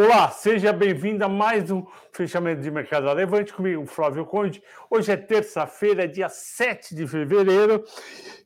Olá, 0.00 0.30
seja 0.30 0.72
bem-vindo 0.72 1.24
a 1.24 1.28
mais 1.28 1.72
um 1.72 1.84
fechamento 2.12 2.62
de 2.62 2.70
mercado 2.70 3.12
Levante 3.12 3.52
comigo, 3.52 3.84
Flávio 3.84 4.24
Conde. 4.24 4.62
Hoje 4.88 5.10
é 5.10 5.16
terça-feira, 5.16 6.06
dia 6.06 6.28
7 6.28 6.94
de 6.94 7.04
fevereiro, 7.04 7.82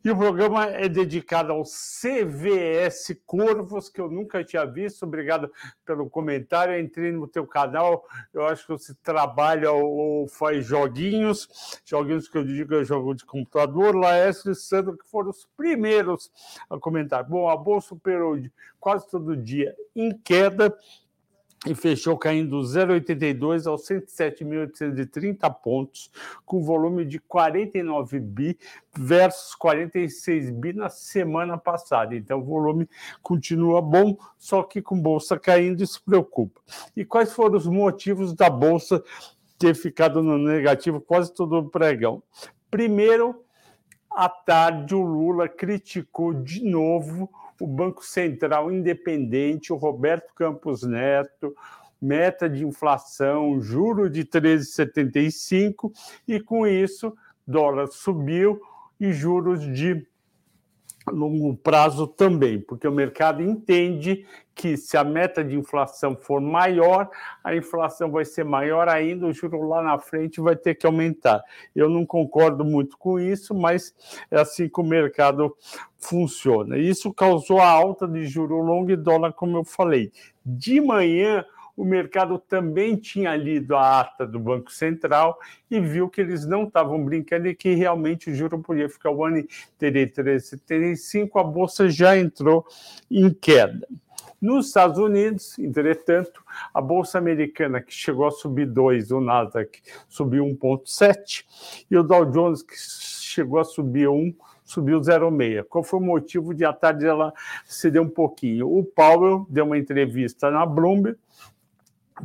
e 0.03 0.11
o 0.11 0.17
programa 0.17 0.65
é 0.65 0.89
dedicado 0.89 1.53
ao 1.53 1.63
CVS 1.65 3.21
Corvos, 3.27 3.91
que 3.91 4.01
eu 4.01 4.11
nunca 4.11 4.43
tinha 4.43 4.65
visto. 4.65 5.03
Obrigado 5.03 5.53
pelo 5.85 6.09
comentário. 6.09 6.73
Eu 6.73 6.81
entrei 6.81 7.13
no 7.13 7.29
teu 7.29 7.47
canal, 7.47 8.03
eu 8.33 8.47
acho 8.47 8.63
que 8.63 8.73
você 8.73 8.95
trabalha 9.03 9.73
ou 9.73 10.27
faz 10.29 10.65
joguinhos, 10.65 11.51
joguinhos 11.85 12.29
que 12.29 12.39
eu 12.39 12.45
digo 12.45 12.77
é 12.77 12.83
jogo 12.83 13.15
de 13.15 13.27
computador. 13.27 13.95
Laércio 13.95 14.53
e 14.53 14.55
Sandro, 14.55 14.97
que 14.97 15.07
foram 15.07 15.29
os 15.29 15.47
primeiros 15.55 16.31
a 16.71 16.79
comentar. 16.79 17.23
Bom, 17.25 17.47
a 17.47 17.57
Bolsa 17.59 17.95
operou 17.95 18.39
quase 18.81 19.07
todo 19.07 19.37
dia 19.37 19.77
em 19.95 20.17
queda 20.17 20.75
e 21.67 21.75
fechou 21.75 22.17
caindo 22.19 22.59
0,82 22.61 23.69
aos 23.69 23.87
107.830 23.87 25.55
pontos, 25.63 26.11
com 26.45 26.63
volume 26.63 27.05
de 27.05 27.21
49 27.21 28.19
bi 28.19 28.59
versus 28.93 29.55
46 29.55 30.51
bi 30.51 30.73
na 30.73 30.89
semana 30.89 31.57
passada. 31.57 32.17
Então, 32.17 32.41
o 32.41 32.45
volume 32.45 32.89
continua 33.23 33.81
bom, 33.81 34.17
só 34.37 34.63
que 34.63 34.83
com 34.83 35.01
bolsa 35.01 35.39
caindo, 35.39 35.83
isso 35.83 36.03
preocupa. 36.05 36.61
E 36.97 37.05
quais 37.05 37.33
foram 37.33 37.57
os 37.57 37.67
motivos 37.67 38.35
da 38.35 38.51
bolsa 38.51 39.03
ter 39.57 39.75
ficado 39.75 40.23
no 40.23 40.39
negativo 40.39 41.01
quase 41.01 41.33
todo 41.33 41.59
o 41.59 41.71
pregão? 41.71 42.23
Primeiro, 42.71 43.45
à 44.11 44.29
tarde, 44.29 44.95
o 44.95 45.03
Lula 45.03 45.49
criticou 45.49 46.35
de 46.35 46.65
novo 46.65 47.31
o 47.63 47.67
Banco 47.67 48.05
Central 48.05 48.73
independente, 48.73 49.73
o 49.73 49.77
Roberto 49.77 50.35
Campos 50.35 50.83
Neto, 50.83 51.55
meta 52.01 52.51
de 52.51 52.67
inflação, 52.67 53.61
juro 53.61 54.11
de 54.11 54.25
13,75, 54.25 55.93
e 56.27 56.41
com 56.41 56.67
isso, 56.67 57.17
dólar 57.47 57.87
subiu 57.87 58.61
e 58.99 59.13
juros 59.13 59.61
de 59.61 60.05
longo 61.11 61.57
prazo 61.57 62.07
também, 62.07 62.61
porque 62.61 62.87
o 62.87 62.93
mercado 62.93 63.43
entende 63.43 64.25
que 64.55 64.77
se 64.77 64.97
a 64.97 65.03
meta 65.03 65.43
de 65.43 65.57
inflação 65.57 66.15
for 66.15 66.41
maior, 66.41 67.09
a 67.43 67.57
inflação 67.57 68.11
vai 68.11 68.25
ser 68.25 68.45
maior 68.45 68.89
ainda, 68.89 69.27
o 69.27 69.33
juro 69.33 69.67
lá 69.67 69.83
na 69.83 69.99
frente 69.99 70.41
vai 70.41 70.55
ter 70.55 70.75
que 70.75 70.87
aumentar. 70.87 71.43
Eu 71.75 71.89
não 71.89 72.05
concordo 72.05 72.65
muito 72.65 72.97
com 72.99 73.19
isso, 73.19 73.55
mas 73.55 73.95
é 74.31 74.39
assim 74.39 74.69
que 74.69 74.81
o 74.81 74.85
mercado 74.85 75.57
funciona. 75.99 76.79
Isso 76.79 77.13
causou 77.13 77.61
a 77.61 77.69
alta 77.69 78.07
de 78.07 78.25
juro 78.25 78.61
longo 78.61 78.91
e 78.91 78.97
dólar, 78.97 79.33
como 79.33 79.57
eu 79.57 79.65
falei. 79.65 80.13
De 80.45 80.81
manhã, 80.81 81.45
o 81.77 81.85
mercado 81.85 82.39
também 82.39 82.97
tinha 82.97 83.35
lido 83.35 83.75
a 83.75 84.01
ata 84.01 84.27
do 84.27 84.39
Banco 84.39 84.71
Central 84.71 85.39
e 85.71 85.81
viu 85.81 86.09
que 86.09 86.21
eles 86.21 86.47
não 86.47 86.65
estavam 86.65 87.03
brincando 87.03 87.49
e 87.49 87.55
que 87.55 87.75
realmente 87.75 88.31
o 88.31 88.35
juro 88.35 88.59
podia 88.59 88.89
ficar 88.89 89.11
o 89.11 89.25
ano 89.25 89.39
inteiro 89.39 89.99
em 89.99 90.07
3,75, 90.07 91.41
a 91.41 91.45
bolsa 91.45 91.89
já 91.89 92.17
entrou 92.17 92.67
em 93.11 93.33
queda. 93.33 93.87
Nos 94.41 94.67
Estados 94.67 94.99
Unidos, 94.99 95.57
entretanto, 95.59 96.43
a 96.75 96.81
bolsa 96.81 97.17
americana 97.17 97.81
que 97.81 97.95
chegou 97.95 98.27
a 98.27 98.31
subir 98.33 98.67
2, 98.67 99.13
o 99.13 99.21
Nasdaq 99.21 99.81
subiu 100.09 100.45
1,7 100.45 101.45
e 101.89 101.97
o 101.97 102.03
Dow 102.03 102.25
Jones 102.25 102.61
que 102.63 102.75
chegou 102.77 103.61
a 103.61 103.65
subir 103.65 104.09
1, 104.09 104.35
subiu 104.65 105.01
0,6. 105.01 105.65
Qual 105.69 105.85
foi 105.85 106.01
o 106.01 106.03
motivo 106.03 106.53
de 106.53 106.65
à 106.65 106.73
tarde 106.73 107.07
ela 107.07 107.33
ceder 107.65 108.03
um 108.03 108.09
pouquinho? 108.09 108.69
O 108.69 108.85
Powell 108.85 109.47
deu 109.49 109.65
uma 109.65 109.79
entrevista 109.79 110.51
na 110.51 110.67
Bloomberg 110.67 111.17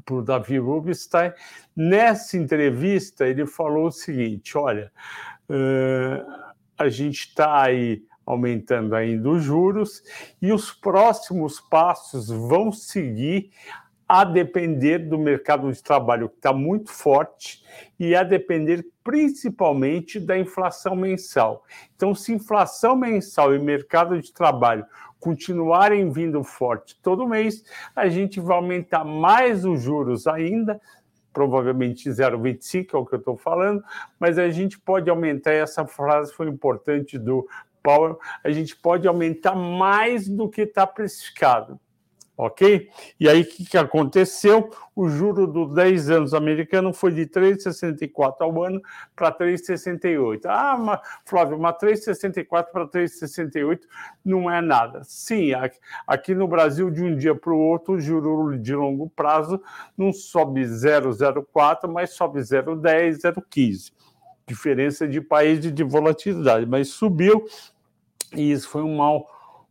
para 0.05 0.15
o 0.15 0.21
Davi 0.21 0.57
Rubinstein. 0.57 1.31
Nessa 1.75 2.37
entrevista, 2.37 3.27
ele 3.27 3.45
falou 3.45 3.87
o 3.87 3.91
seguinte: 3.91 4.57
olha, 4.57 4.91
uh, 5.49 6.53
a 6.77 6.89
gente 6.89 7.27
está 7.27 7.63
aí 7.63 8.03
aumentando 8.25 8.93
ainda 8.93 9.29
os 9.29 9.43
juros 9.43 10.03
e 10.41 10.51
os 10.51 10.71
próximos 10.71 11.61
passos 11.61 12.27
vão 12.27 12.71
seguir 12.71 13.51
a 14.07 14.23
depender 14.23 14.99
do 14.99 15.17
mercado 15.17 15.71
de 15.71 15.83
trabalho 15.83 16.29
que 16.29 16.35
está 16.35 16.53
muito 16.53 16.91
forte 16.91 17.63
e 17.99 18.15
a 18.15 18.23
depender 18.23 18.85
principalmente 19.03 20.19
da 20.19 20.37
inflação 20.37 20.95
mensal. 20.95 21.63
Então, 21.95 22.15
se 22.15 22.33
inflação 22.33 22.95
mensal 22.95 23.53
e 23.53 23.59
mercado 23.59 24.21
de 24.21 24.31
trabalho 24.31 24.85
continuarem 25.19 26.09
vindo 26.09 26.43
forte 26.43 26.99
todo 27.01 27.27
mês, 27.27 27.63
a 27.95 28.07
gente 28.07 28.39
vai 28.39 28.55
aumentar 28.55 29.03
mais 29.03 29.65
os 29.65 29.81
juros 29.81 30.27
ainda, 30.27 30.79
provavelmente 31.33 32.09
0,25 32.09 32.93
é 32.93 32.97
o 32.97 33.05
que 33.05 33.15
eu 33.15 33.19
estou 33.19 33.37
falando, 33.37 33.83
mas 34.19 34.37
a 34.37 34.49
gente 34.49 34.79
pode 34.79 35.09
aumentar, 35.09 35.51
essa 35.51 35.85
frase 35.85 36.33
foi 36.33 36.47
importante 36.47 37.17
do 37.17 37.47
Powell, 37.83 38.19
a 38.43 38.49
gente 38.51 38.75
pode 38.75 39.07
aumentar 39.07 39.55
mais 39.55 40.27
do 40.27 40.49
que 40.49 40.61
está 40.61 40.85
precificado 40.85 41.79
ok? 42.37 42.87
E 43.19 43.27
aí, 43.27 43.41
o 43.41 43.45
que, 43.45 43.65
que 43.65 43.77
aconteceu? 43.77 44.69
O 44.95 45.09
juro 45.09 45.47
dos 45.47 45.73
10 45.73 46.09
anos 46.11 46.33
americano 46.35 46.93
foi 46.93 47.11
de 47.11 47.25
3,64 47.25 48.35
ao 48.39 48.63
ano 48.63 48.79
para 49.15 49.31
3,68. 49.31 50.41
Ah, 50.45 50.77
mas, 50.77 50.99
Flávio, 51.25 51.57
mas 51.57 51.75
3,64 51.77 52.65
para 52.71 52.87
3,68 52.87 53.79
não 54.23 54.49
é 54.49 54.61
nada. 54.61 55.01
Sim, 55.03 55.51
aqui 56.05 56.35
no 56.35 56.47
Brasil, 56.47 56.91
de 56.91 57.03
um 57.03 57.15
dia 57.15 57.33
para 57.33 57.51
o 57.51 57.59
outro, 57.59 57.95
o 57.95 57.99
juro 57.99 58.57
de 58.57 58.75
longo 58.75 59.09
prazo 59.09 59.59
não 59.97 60.13
sobe 60.13 60.61
0,04, 60.61 61.91
mas 61.91 62.11
sobe 62.11 62.39
0,10, 62.39 63.21
0,15. 63.21 63.91
Diferença 64.45 65.07
de 65.07 65.19
país 65.19 65.59
de 65.59 65.83
volatilidade, 65.83 66.65
mas 66.65 66.89
subiu 66.89 67.45
e 68.33 68.51
isso 68.51 68.69
foi 68.69 68.81
um 68.81 68.97
mal 68.97 69.27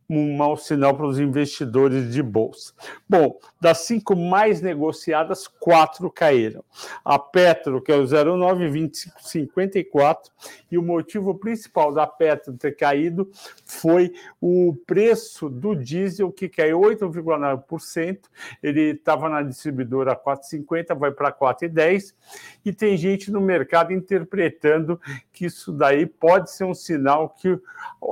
um 0.09 0.37
mau 0.37 0.55
sinal 0.55 0.95
para 0.95 1.05
os 1.05 1.19
investidores 1.19 2.13
de 2.13 2.23
bolsa. 2.23 2.71
Bom, 3.09 3.37
das 3.59 3.79
cinco 3.79 4.15
mais 4.15 4.61
negociadas, 4.61 5.45
quatro 5.47 6.09
caíram. 6.09 6.63
A 7.03 7.19
Petro, 7.19 7.81
que 7.81 7.91
é 7.91 7.95
o 7.95 8.05
092554, 8.05 10.31
e 10.71 10.77
o 10.77 10.83
motivo 10.83 11.35
principal 11.35 11.93
da 11.93 12.07
Petro 12.07 12.53
ter 12.53 12.77
caído 12.77 13.29
foi 13.65 14.13
o 14.39 14.73
preço 14.85 15.49
do 15.49 15.75
diesel, 15.75 16.31
que 16.31 16.47
caiu 16.47 16.79
8,9%. 16.79 18.19
Ele 18.63 18.91
estava 18.91 19.27
na 19.27 19.41
distribuidora 19.41 20.13
a 20.13 20.15
4,50, 20.15 20.97
vai 20.97 21.11
para 21.11 21.33
4,10, 21.33 22.15
e 22.63 22.71
tem 22.71 22.95
gente 22.95 23.29
no 23.29 23.41
mercado 23.41 23.91
interpretando 23.91 24.97
que 25.33 25.45
isso 25.45 25.73
daí 25.73 26.05
pode 26.05 26.49
ser 26.51 26.63
um 26.63 26.73
sinal 26.73 27.27
que 27.29 27.59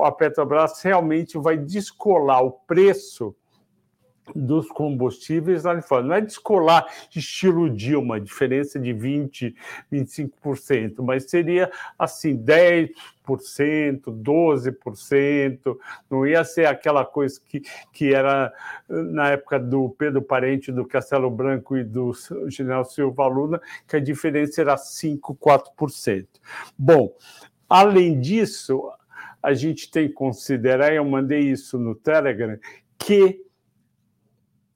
a 0.02 0.12
Petrobras 0.12 0.82
realmente 0.82 1.38
vai 1.38 1.56
descolar 1.86 2.42
o 2.42 2.50
preço 2.50 3.34
dos 4.34 4.68
combustíveis 4.68 5.62
lá 5.62 5.74
de 5.74 5.82
fora. 5.82 6.02
Não 6.02 6.14
é 6.14 6.20
descolar 6.20 6.84
estilo 7.14 7.70
Dilma, 7.70 8.20
diferença 8.20 8.76
de 8.78 8.92
20%, 8.92 9.54
25%, 9.92 10.96
mas 10.98 11.30
seria 11.30 11.70
assim, 11.96 12.36
10%, 12.36 12.90
12%, 14.08 15.78
não 16.10 16.26
ia 16.26 16.42
ser 16.42 16.66
aquela 16.66 17.04
coisa 17.04 17.40
que, 17.46 17.62
que 17.92 18.12
era 18.12 18.52
na 18.88 19.28
época 19.28 19.60
do 19.60 19.90
Pedro 19.90 20.22
Parente, 20.22 20.72
do 20.72 20.84
Castelo 20.84 21.30
Branco 21.30 21.76
e 21.76 21.84
do 21.84 22.12
General 22.48 22.84
Silva 22.84 23.28
Luna, 23.28 23.60
que 23.86 23.94
a 23.94 24.00
diferença 24.00 24.60
era 24.60 24.74
5%, 24.74 25.20
4%. 25.38 26.26
Bom, 26.76 27.14
além 27.68 28.18
disso, 28.18 28.90
a 29.46 29.54
gente 29.54 29.88
tem 29.88 30.08
que 30.08 30.14
considerar, 30.14 30.92
eu 30.92 31.04
mandei 31.04 31.38
isso 31.38 31.78
no 31.78 31.94
Telegram, 31.94 32.58
que 32.98 33.40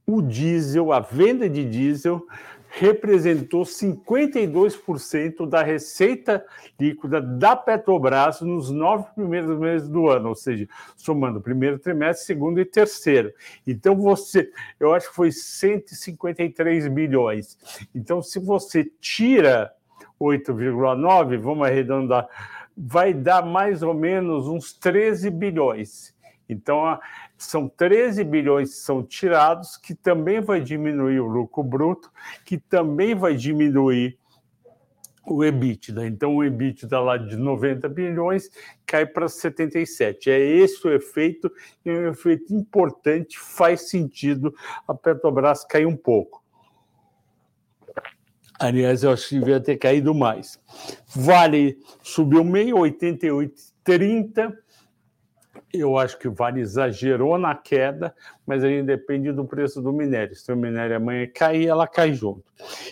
o 0.06 0.22
diesel, 0.22 0.93
a 0.93 1.00
venda 1.00 1.50
de 1.50 1.69
diesel, 1.69 2.25
representou 2.69 3.62
52% 3.62 5.44
da 5.44 5.61
receita 5.61 6.46
líquida 6.78 7.20
da 7.20 7.56
Petrobras 7.56 8.43
nos 8.43 8.70
nove 8.70 9.06
primeiros 9.12 9.58
meses 9.58 9.88
do 9.88 10.08
ano, 10.08 10.28
ou 10.28 10.37
seja, 10.37 10.69
somando 10.96 11.40
primeiro 11.40 11.76
trimestre, 11.76 12.26
segundo 12.26 12.61
e 12.61 12.64
terceiro. 12.64 13.32
Então 13.67 13.96
você, 13.96 14.52
eu 14.78 14.94
acho 14.94 15.08
que 15.08 15.17
foi 15.17 15.32
153 15.32 16.87
bilhões. 16.87 17.58
Então 17.93 18.22
se 18.22 18.38
você 18.38 18.84
tira 19.00 19.72
8,9, 20.20 21.38
vamos 21.38 21.67
arredondar 21.67 22.28
vai 22.82 23.12
dar 23.12 23.44
mais 23.44 23.82
ou 23.82 23.93
menos 23.93 24.49
uns 24.49 24.73
13 24.73 25.31
bilhões. 25.31 26.15
Então, 26.49 26.99
são 27.37 27.69
13 27.69 28.25
bilhões 28.25 28.71
que 28.71 28.77
são 28.77 29.03
tirados, 29.03 29.77
que 29.77 29.94
também 29.94 30.41
vai 30.41 30.61
diminuir 30.61 31.21
o 31.21 31.27
lucro 31.27 31.62
bruto, 31.62 32.11
que 32.44 32.59
também 32.59 33.15
vai 33.15 33.37
diminuir 33.37 34.19
o 35.27 35.44
EBITDA. 35.44 36.06
Então, 36.06 36.35
o 36.35 36.43
EBITDA 36.43 36.99
lá 36.99 37.17
de 37.17 37.37
90 37.37 37.88
bilhões 37.88 38.50
cai 38.87 39.06
para 39.06 39.29
77. 39.29 40.31
É 40.31 40.41
esse 40.41 40.85
o 40.87 40.93
efeito, 40.93 41.53
e 41.85 41.91
é 41.91 41.93
um 41.93 42.09
efeito 42.09 42.53
importante, 42.55 43.38
faz 43.38 43.91
sentido 43.91 44.53
a 44.88 44.94
Petrobras 44.94 45.65
cair 45.65 45.87
um 45.87 45.97
pouco. 45.97 46.40
Aliás, 48.61 49.03
eu 49.03 49.11
acho 49.11 49.31
que 49.31 49.39
devia 49.39 49.59
ter 49.59 49.79
caído 49.79 50.15
mais. 50.15 50.61
Vale 51.09 51.79
subiu 52.03 52.45
meio, 52.45 52.77
88,30 52.77 54.55
eu 55.73 55.97
acho 55.97 56.19
que 56.19 56.29
Vale 56.29 56.61
exagerou 56.61 57.39
na 57.39 57.55
queda, 57.55 58.15
mas 58.47 58.65
aí 58.65 58.83
depende 58.83 59.31
do 59.33 59.45
preço 59.45 59.81
do 59.81 59.93
minério. 59.93 60.35
Se 60.35 60.53
o 60.53 60.57
minério 60.57 60.97
amanhã 60.97 61.29
cair, 61.33 61.67
ela 61.67 61.87
cai 61.87 62.12
junto. 62.12 62.45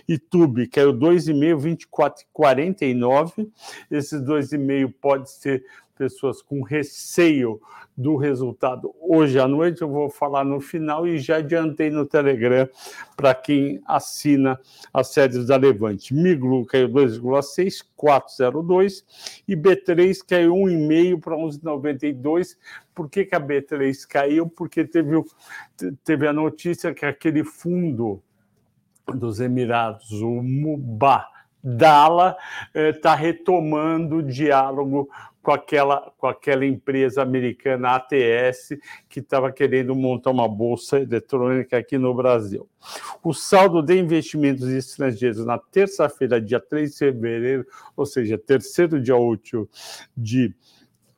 Itube 0.06 0.68
caiu 0.68 0.92
2,5, 0.92 1.78
24,49. 1.92 3.48
Esses 3.90 4.20
2,5 4.22 4.94
pode 5.00 5.30
ser 5.30 5.64
pessoas 5.98 6.40
com 6.40 6.62
receio 6.62 7.60
do 7.96 8.16
resultado 8.16 8.94
hoje 9.00 9.40
à 9.40 9.48
noite. 9.48 9.82
Eu 9.82 9.88
vou 9.88 10.08
falar 10.08 10.44
no 10.44 10.60
final 10.60 11.06
e 11.06 11.18
já 11.18 11.38
adiantei 11.38 11.90
no 11.90 12.06
Telegram 12.06 12.68
para 13.16 13.34
quem 13.34 13.82
assina 13.84 14.58
as 14.94 15.08
séries 15.08 15.46
da 15.46 15.56
Levante. 15.56 16.14
Miglu 16.14 16.64
caiu 16.64 16.88
2,6, 16.88 17.84
4,02 18.00 19.04
e 19.48 19.56
B3 19.56 20.18
caiu 20.26 20.54
1,5 20.54 21.20
para 21.20 21.36
11,92. 21.36 22.56
Por 22.94 23.10
que, 23.10 23.24
que 23.24 23.34
a 23.34 23.40
B3 23.40 24.06
caiu? 24.08 24.48
Porque 24.48 24.84
teve, 24.84 25.20
teve 26.04 26.28
a 26.28 26.32
notícia 26.32 26.94
que 26.94 27.04
aquele 27.04 27.42
fundo 27.42 28.22
dos 29.06 29.40
Emirados, 29.40 30.12
o 30.22 30.42
Mubá, 30.42 31.28
Dala 31.62 32.36
está 32.72 33.14
eh, 33.14 33.16
retomando 33.16 34.16
o 34.16 34.22
diálogo 34.22 35.08
com 35.48 35.52
aquela, 35.52 36.12
com 36.18 36.26
aquela 36.26 36.66
empresa 36.66 37.22
americana 37.22 37.96
ATS 37.96 38.76
que 39.08 39.20
estava 39.20 39.50
querendo 39.50 39.94
montar 39.94 40.30
uma 40.30 40.46
bolsa 40.46 41.00
eletrônica 41.00 41.74
aqui 41.74 41.96
no 41.96 42.12
Brasil. 42.12 42.68
O 43.24 43.32
saldo 43.32 43.80
de 43.80 43.98
investimentos 43.98 44.68
estrangeiros 44.68 45.46
na 45.46 45.56
terça-feira, 45.56 46.38
dia 46.38 46.60
3 46.60 46.90
de 46.90 46.98
fevereiro, 46.98 47.66
ou 47.96 48.04
seja, 48.04 48.36
terceiro 48.36 49.00
dia 49.00 49.16
útil 49.16 49.66
de 50.14 50.54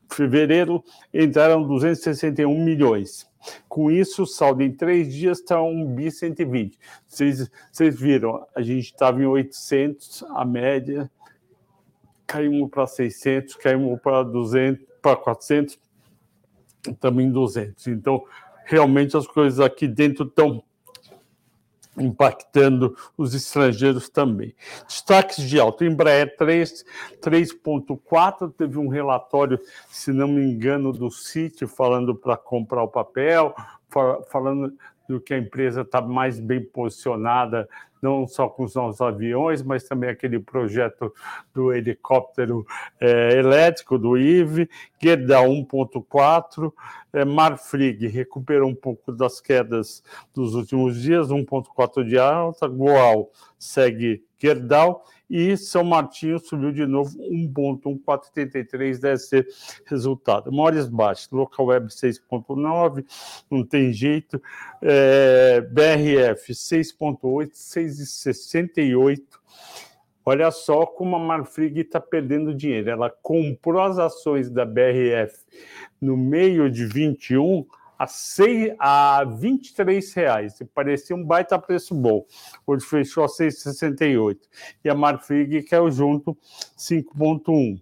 fevereiro, 0.08 0.80
entraram 1.12 1.66
261 1.66 2.64
milhões. 2.64 3.28
Com 3.68 3.90
isso, 3.90 4.22
o 4.22 4.26
saldo 4.26 4.62
em 4.62 4.70
três 4.70 5.12
dias 5.12 5.40
está 5.40 5.60
1 5.60 5.92
bi 5.92 6.08
120. 6.08 6.78
Vocês, 7.04 7.50
viram, 7.98 8.46
a 8.54 8.62
gente 8.62 8.92
estava 8.92 9.20
em 9.20 9.26
800, 9.26 10.22
a 10.36 10.44
média, 10.44 11.10
caímos 12.30 12.70
para 12.70 12.86
600, 12.86 13.56
caímos 13.56 14.00
para 14.00 14.22
200, 14.22 14.86
para 15.02 15.16
400, 15.16 15.76
também 17.00 17.28
200. 17.28 17.88
Então, 17.88 18.24
realmente 18.64 19.16
as 19.16 19.26
coisas 19.26 19.58
aqui 19.58 19.88
dentro 19.88 20.24
estão 20.24 20.62
impactando 21.98 22.96
os 23.18 23.34
estrangeiros 23.34 24.08
também. 24.08 24.54
Destaques 24.86 25.42
de 25.42 25.58
alta, 25.58 25.84
Embraer 25.84 26.36
3, 26.36 26.84
3.4, 27.20 28.54
teve 28.56 28.78
um 28.78 28.86
relatório, 28.86 29.58
se 29.90 30.12
não 30.12 30.28
me 30.28 30.40
engano, 30.40 30.92
do 30.92 31.10
City 31.10 31.66
falando 31.66 32.14
para 32.14 32.36
comprar 32.36 32.84
o 32.84 32.88
papel, 32.88 33.52
falando 34.30 34.72
do 35.08 35.20
que 35.20 35.34
a 35.34 35.38
empresa 35.38 35.80
está 35.80 36.00
mais 36.00 36.38
bem 36.38 36.64
posicionada 36.64 37.68
não 38.00 38.26
só 38.26 38.48
com 38.48 38.64
os 38.64 38.74
novos 38.74 39.00
aviões, 39.00 39.62
mas 39.62 39.84
também 39.84 40.10
aquele 40.10 40.38
projeto 40.38 41.12
do 41.54 41.72
helicóptero 41.72 42.66
é, 43.00 43.38
elétrico, 43.38 43.98
do 43.98 44.16
IVE, 44.16 44.68
Gerdau 45.02 45.48
1.4, 45.48 46.72
é, 47.12 47.24
Marfrig 47.24 48.06
recuperou 48.06 48.68
um 48.68 48.74
pouco 48.74 49.12
das 49.12 49.40
quedas 49.40 50.02
dos 50.34 50.54
últimos 50.54 51.00
dias, 51.00 51.28
1.4 51.28 52.04
de 52.04 52.18
alta, 52.18 52.66
Goal 52.66 53.30
segue 53.58 54.24
Gerdau 54.38 55.04
e 55.30 55.56
São 55.56 55.84
Martinho 55.84 56.40
subiu 56.40 56.72
de 56.72 56.84
novo 56.84 57.16
1,1483, 57.18 58.98
deve 58.98 59.18
ser 59.18 59.46
resultado. 59.86 60.50
Maiores 60.50 60.88
baixos, 60.88 61.30
Local 61.30 61.66
Web 61.66 61.86
6,9, 61.86 63.04
não 63.48 63.64
tem 63.64 63.92
jeito, 63.92 64.42
é, 64.82 65.60
BRF 65.60 66.52
6,8, 66.52 67.52
6,68. 67.52 69.22
Olha 70.24 70.50
só 70.50 70.84
como 70.84 71.16
a 71.16 71.18
Marfrig 71.18 71.80
está 71.80 72.00
perdendo 72.00 72.54
dinheiro. 72.54 72.90
Ela 72.90 73.08
comprou 73.08 73.80
as 73.80 73.98
ações 73.98 74.50
da 74.50 74.64
BRF 74.64 75.44
no 76.00 76.16
meio 76.16 76.70
de 76.70 76.86
21 76.86 77.64
a, 78.00 78.06
seis, 78.06 78.74
a 78.78 79.24
23 79.24 80.14
reais. 80.14 80.58
Parecia 80.74 81.14
um 81.14 81.22
baita 81.22 81.58
preço 81.58 81.94
bom. 81.94 82.24
Hoje 82.66 82.86
fechou 82.86 83.24
a 83.24 83.26
6,68. 83.26 84.38
E 84.82 84.88
a 84.88 84.94
Marfrig 84.94 85.62
caiu 85.64 85.90
junto 85.90 86.34
5,1. 86.78 87.78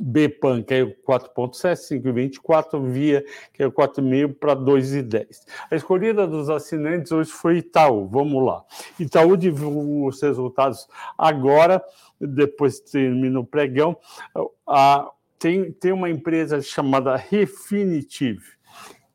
BPAN 0.00 0.62
caiu 0.62 0.94
4,7, 1.06 2.00
5,24, 2.02 2.90
Via 2.90 3.22
caiu 3.52 3.70
4,5 3.70 4.34
para 4.38 4.56
2,10. 4.56 5.26
A 5.70 5.76
escolhida 5.76 6.26
dos 6.26 6.48
assinantes 6.48 7.12
hoje 7.12 7.30
foi 7.30 7.58
Itaú, 7.58 8.08
vamos 8.08 8.42
lá. 8.42 8.64
Itaú 8.98 9.36
divulgou 9.36 10.06
os 10.08 10.22
resultados 10.22 10.88
agora, 11.18 11.84
depois 12.18 12.80
termina 12.80 13.40
o 13.40 13.44
pregão. 13.44 13.98
A, 14.66 15.10
tem, 15.38 15.72
tem 15.72 15.92
uma 15.92 16.08
empresa 16.08 16.62
chamada 16.62 17.16
Refinitiv, 17.16 18.40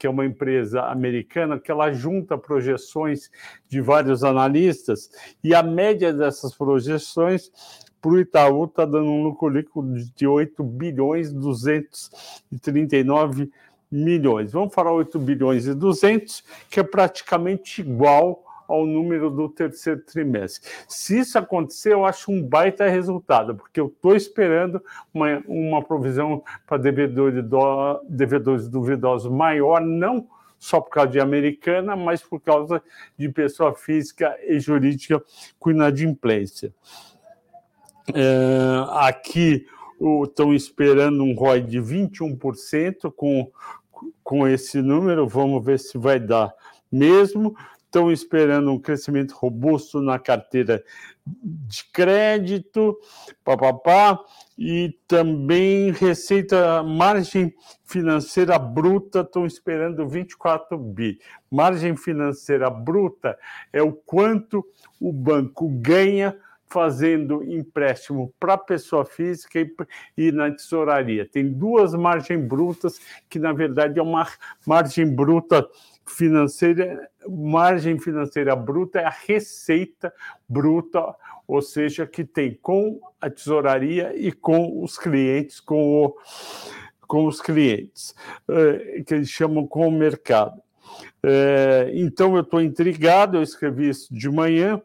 que 0.06 0.07
é 0.07 0.12
uma 0.12 0.24
empresa 0.24 0.84
americana, 0.84 1.60
que 1.60 1.72
ela 1.72 1.92
junta 1.92 2.38
projeções 2.38 3.31
de 3.68 3.81
vários 3.81 4.24
analistas, 4.24 5.10
e 5.44 5.56
a 5.56 5.63
média 5.63 6.13
dessas 6.13 6.54
projeções 6.54 7.52
para 8.00 8.12
o 8.12 8.19
Itaú 8.19 8.66
está 8.66 8.86
dando 8.86 9.10
um 9.10 9.24
lucro 9.24 9.50
líquido 9.50 9.96
de 10.15 10.27
8 10.27 10.63
bilhões 10.63 11.34
239 11.34 13.50
milhões. 13.91 14.51
Vamos 14.51 14.75
falar 14.75 14.91
8 14.91 15.18
bilhões 15.18 15.65
e 15.65 15.74
200, 15.74 16.44
que 16.70 16.79
é 16.79 16.84
praticamente 16.84 17.82
igual 17.82 18.45
ao 18.67 18.86
número 18.86 19.29
do 19.29 19.50
terceiro 19.50 20.01
trimestre. 20.01 20.69
Se 20.88 21.19
isso 21.19 21.38
acontecer, 21.38 21.93
eu 21.93 22.05
acho 22.05 22.31
um 22.31 22.41
baita 22.41 22.88
resultado, 22.88 23.55
porque 23.55 23.79
eu 23.79 23.88
estou 23.88 24.15
esperando 24.15 24.84
uma, 25.13 25.43
uma 25.48 25.84
provisão 25.84 26.43
para 26.65 26.77
devedores, 26.77 27.43
do, 27.43 28.01
devedores 28.07 28.67
duvidosos 28.67 29.31
maior, 29.31 29.81
não 29.81 30.27
só 30.57 30.81
por 30.81 30.89
causa 30.89 31.12
de 31.12 31.19
americana, 31.19 31.95
mas 31.95 32.24
por 32.24 32.39
causa 32.39 32.81
de 33.17 33.29
pessoa 33.29 33.75
física 33.75 34.36
e 34.48 34.60
jurídica 34.60 35.22
com 35.60 35.72
inadimplência. 35.72 36.74
É, 38.13 38.86
aqui 38.91 39.65
estão 40.24 40.53
esperando 40.53 41.24
um 41.24 41.34
ROI 41.34 41.62
de 41.62 41.79
21% 41.79 43.12
com, 43.15 43.51
com 44.24 44.48
esse 44.48 44.81
número, 44.81 45.27
vamos 45.27 45.63
ver 45.63 45.79
se 45.79 45.98
vai 45.98 46.19
dar 46.19 46.53
mesmo 46.91 47.55
estão 47.96 48.12
esperando 48.12 48.72
um 48.72 48.78
crescimento 48.78 49.34
robusto 49.34 50.02
na 50.02 50.20
carteira 50.20 50.84
de 51.25 51.86
crédito, 51.94 52.98
papapá, 53.42 54.20
e 54.58 54.98
também 55.08 55.92
receita, 55.92 56.84
margem 56.84 57.54
financeira 57.86 58.60
bruta, 58.60 59.22
estão 59.22 59.46
esperando 59.46 60.08
24 60.08 60.78
bi. 60.78 61.20
Margem 61.50 61.96
financeira 61.96 62.70
bruta 62.70 63.38
é 63.72 63.82
o 63.82 63.94
quanto 63.94 64.66
o 65.00 65.14
banco 65.14 65.70
ganha 65.70 66.38
fazendo 66.68 67.44
empréstimo 67.44 68.34
para 68.38 68.58
pessoa 68.58 69.06
física 69.06 69.60
e, 69.60 69.74
e, 70.18 70.32
na 70.34 70.52
tesouraria. 70.52 71.25
Tem 71.25 71.50
duas 71.50 71.94
margens 71.94 72.46
brutas, 72.46 73.00
que 73.30 73.40
na 73.40 73.54
verdade 73.54 74.00
é 74.00 74.04
uma 74.04 74.28
margem 74.66 75.08
bruta 75.08 75.66
financeira, 76.05 77.09
margem 77.27 78.00
financeira 78.00 78.55
bruta 78.55 79.00
é 79.00 79.05
a 79.05 79.15
receita 79.25 80.13
bruta, 80.47 81.15
ou 81.47 81.62
seja, 81.62 82.05
que 82.05 82.24
tem 82.24 82.53
com 82.53 83.00
a 83.19 83.29
tesouraria 83.29 84.13
e 84.15 84.31
com 84.31 84.83
os 84.83 84.97
clientes, 84.97 85.59
com, 85.59 86.05
o, 86.05 86.15
com 87.07 87.25
os 87.25 87.41
clientes, 87.41 88.15
é, 88.47 89.01
que 89.03 89.13
eles 89.13 89.29
chamam 89.29 89.65
com 89.65 89.88
o 89.88 89.91
mercado. 89.91 90.62
É, 91.24 91.91
então 91.93 92.35
eu 92.35 92.41
estou 92.41 92.62
intrigado, 92.62 93.38
eu 93.38 93.43
escrevi 93.43 93.89
isso 93.89 94.13
de 94.13 94.29
manhã, 94.29 94.81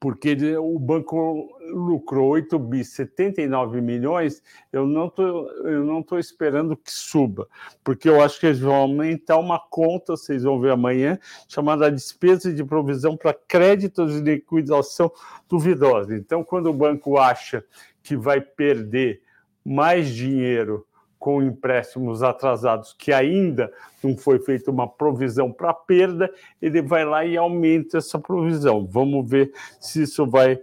porque 0.00 0.36
o 0.56 0.78
banco 0.78 1.48
lucrou 1.70 2.30
8 2.30 2.58
bi 2.58 2.84
79 2.84 3.80
milhões, 3.80 4.42
eu 4.72 4.86
não 4.86 5.08
tô, 5.08 5.50
eu 5.62 5.84
não 5.84 6.00
estou 6.00 6.18
esperando 6.18 6.76
que 6.76 6.90
suba, 6.90 7.48
porque 7.84 8.08
eu 8.08 8.20
acho 8.20 8.40
que 8.40 8.46
eles 8.46 8.60
vão 8.60 8.74
aumentar 8.74 9.38
uma 9.38 9.58
conta, 9.58 10.16
vocês 10.16 10.42
vão 10.42 10.60
ver 10.60 10.72
amanhã, 10.72 11.18
chamada 11.48 11.90
despesa 11.90 12.52
de 12.52 12.64
provisão 12.64 13.16
para 13.16 13.34
créditos 13.34 14.14
de 14.14 14.36
liquidação 14.36 15.10
duvidosa. 15.48 16.16
Então, 16.16 16.42
quando 16.42 16.68
o 16.68 16.74
banco 16.74 17.18
acha 17.18 17.64
que 18.02 18.16
vai 18.16 18.40
perder 18.40 19.22
mais 19.64 20.08
dinheiro 20.08 20.86
com 21.26 21.42
empréstimos 21.42 22.22
atrasados, 22.22 22.94
que 22.96 23.12
ainda 23.12 23.72
não 24.00 24.16
foi 24.16 24.38
feita 24.38 24.70
uma 24.70 24.86
provisão 24.86 25.50
para 25.50 25.74
perda, 25.74 26.32
ele 26.62 26.80
vai 26.80 27.04
lá 27.04 27.24
e 27.24 27.36
aumenta 27.36 27.98
essa 27.98 28.16
provisão. 28.16 28.86
Vamos 28.86 29.28
ver 29.28 29.52
se 29.80 30.02
isso 30.02 30.24
vai, 30.24 30.56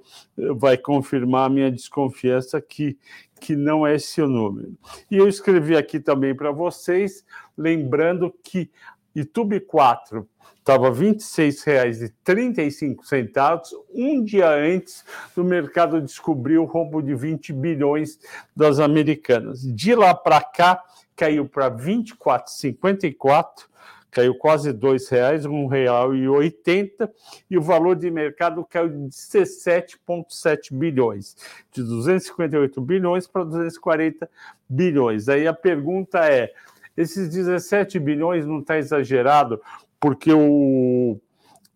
vai 0.55 0.77
confirmar 0.77 1.47
a 1.47 1.49
minha 1.49 1.69
desconfiança 1.69 2.61
que, 2.61 2.97
que 3.41 3.57
não 3.57 3.85
é 3.85 3.95
esse 3.95 4.21
o 4.21 4.27
número. 4.29 4.71
E 5.11 5.17
eu 5.17 5.27
escrevi 5.27 5.75
aqui 5.75 5.99
também 5.99 6.33
para 6.33 6.49
vocês, 6.49 7.25
lembrando 7.57 8.33
que 8.41 8.71
YouTube 9.15 9.59
4 9.61 10.27
estava 10.57 10.89
R$ 10.89 11.13
26,35, 11.13 13.69
um 13.93 14.23
dia 14.23 14.49
antes 14.49 15.05
do 15.35 15.43
mercado 15.43 16.01
descobrir 16.01 16.57
o 16.57 16.63
rombo 16.63 17.01
de 17.01 17.13
20 17.13 17.51
bilhões 17.51 18.17
das 18.55 18.79
americanas. 18.79 19.61
De 19.61 19.93
lá 19.93 20.15
para 20.15 20.41
cá, 20.41 20.81
caiu 21.15 21.47
para 21.47 21.67
R$ 21.67 21.75
24,54, 21.75 23.65
caiu 24.09 24.33
quase 24.35 24.71
R$ 24.71 24.77
reais, 25.11 25.45
R$ 25.45 25.51
1,80, 25.51 27.09
e 27.49 27.57
o 27.57 27.61
valor 27.61 27.97
de 27.97 28.09
mercado 28.09 28.65
caiu 28.65 28.87
de 28.87 29.09
17,7 29.09 30.73
bilhões, 30.73 31.35
de 31.71 31.83
258 31.83 32.79
bilhões 32.79 33.27
para 33.27 33.43
240 33.43 34.29
bilhões. 34.69 35.27
Aí 35.27 35.45
a 35.45 35.53
pergunta 35.53 36.19
é, 36.19 36.53
esses 36.95 37.29
17 37.29 37.99
bilhões 37.99 38.45
não 38.45 38.59
está 38.59 38.77
exagerado? 38.77 39.61
porque 40.03 40.33
o, 40.33 41.17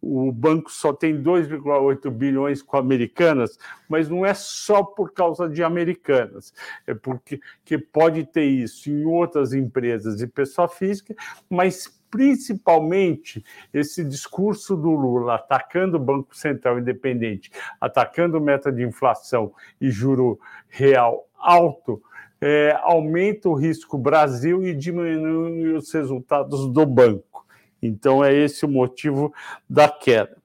o 0.01 0.31
banco 0.33 0.69
só 0.69 0.91
tem 0.91 1.23
2,8 1.23 2.09
bilhões 2.09 2.61
com 2.61 2.75
americanas, 2.75 3.57
mas 3.87 4.09
não 4.09 4.25
é 4.25 4.33
só 4.33 4.83
por 4.83 5.13
causa 5.13 5.47
de 5.47 5.63
americanas, 5.63 6.53
é 6.85 6.93
porque 6.93 7.39
que 7.63 7.77
pode 7.77 8.25
ter 8.25 8.43
isso 8.43 8.89
em 8.89 9.05
outras 9.05 9.53
empresas 9.53 10.17
de 10.17 10.27
pessoa 10.27 10.67
física, 10.67 11.15
mas 11.49 11.87
principalmente 12.11 13.45
esse 13.73 14.03
discurso 14.03 14.75
do 14.75 14.89
Lula 14.89 15.35
atacando 15.35 15.95
o 15.95 16.01
Banco 16.01 16.35
Central 16.35 16.79
Independente, 16.79 17.49
atacando 17.79 18.41
meta 18.41 18.73
de 18.73 18.83
inflação 18.83 19.53
e 19.79 19.89
juro 19.89 20.37
real 20.67 21.29
alto, 21.39 22.03
é, 22.41 22.77
aumenta 22.81 23.49
o 23.49 23.55
risco 23.55 23.97
Brasil 23.97 24.65
e 24.65 24.73
diminui 24.73 25.73
os 25.73 25.91
resultados 25.91 26.67
do 26.71 26.85
banco. 26.85 27.45
Então 27.81 28.23
é 28.23 28.33
esse 28.33 28.65
o 28.65 28.69
motivo 28.69 29.33
da 29.69 29.89
queda. 29.89 30.37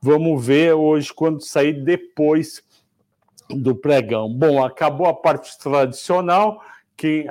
Vamos 0.00 0.44
ver 0.44 0.72
hoje 0.72 1.12
quando 1.12 1.42
sair 1.42 1.84
depois 1.84 2.62
do 3.48 3.74
pregão. 3.74 4.32
Bom, 4.32 4.64
acabou 4.64 5.06
a 5.06 5.14
parte 5.14 5.58
tradicional. 5.58 6.62
Quem 6.96 7.26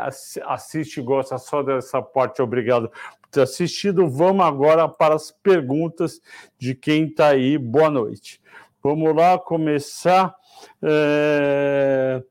assiste 0.46 1.00
e 1.00 1.04
gosta 1.04 1.38
só 1.38 1.62
dessa 1.62 2.02
parte, 2.02 2.42
obrigado 2.42 2.90
por 3.22 3.30
ter 3.30 3.42
assistido. 3.42 4.10
Vamos 4.10 4.46
agora 4.46 4.88
para 4.88 5.16
as 5.16 5.32
perguntas 5.32 6.20
de 6.58 6.74
quem 6.74 7.06
está 7.06 7.30
aí. 7.30 7.58
Boa 7.58 7.90
noite. 7.90 8.42
Vamos 8.82 9.16
lá 9.16 9.38
começar. 9.38 10.36
É... 10.82 12.24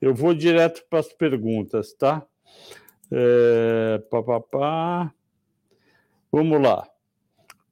Eu 0.00 0.14
vou 0.14 0.32
direto 0.32 0.84
para 0.88 1.00
as 1.00 1.12
perguntas, 1.12 1.92
tá? 1.92 2.24
É, 3.10 4.00
pá, 4.08 4.22
pá, 4.22 4.40
pá. 4.40 5.14
Vamos 6.30 6.62
lá. 6.62 6.86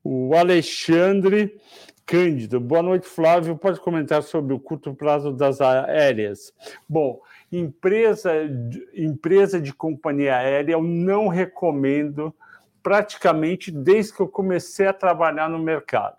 O 0.02 0.34
Alexandre 0.34 1.56
Cândido. 2.04 2.58
Boa 2.58 2.82
noite, 2.82 3.06
Flávio. 3.06 3.56
Pode 3.56 3.78
comentar 3.78 4.24
sobre 4.24 4.52
o 4.52 4.58
curto 4.58 4.92
prazo 4.92 5.32
das 5.32 5.60
aéreas? 5.60 6.52
Bom, 6.88 7.20
empresa, 7.52 8.32
empresa 8.92 9.60
de 9.60 9.72
companhia 9.72 10.36
aérea 10.36 10.72
eu 10.72 10.82
não 10.82 11.28
recomendo 11.28 12.34
praticamente 12.82 13.70
desde 13.70 14.14
que 14.14 14.20
eu 14.20 14.28
comecei 14.28 14.86
a 14.86 14.92
trabalhar 14.92 15.48
no 15.48 15.60
mercado 15.60 16.16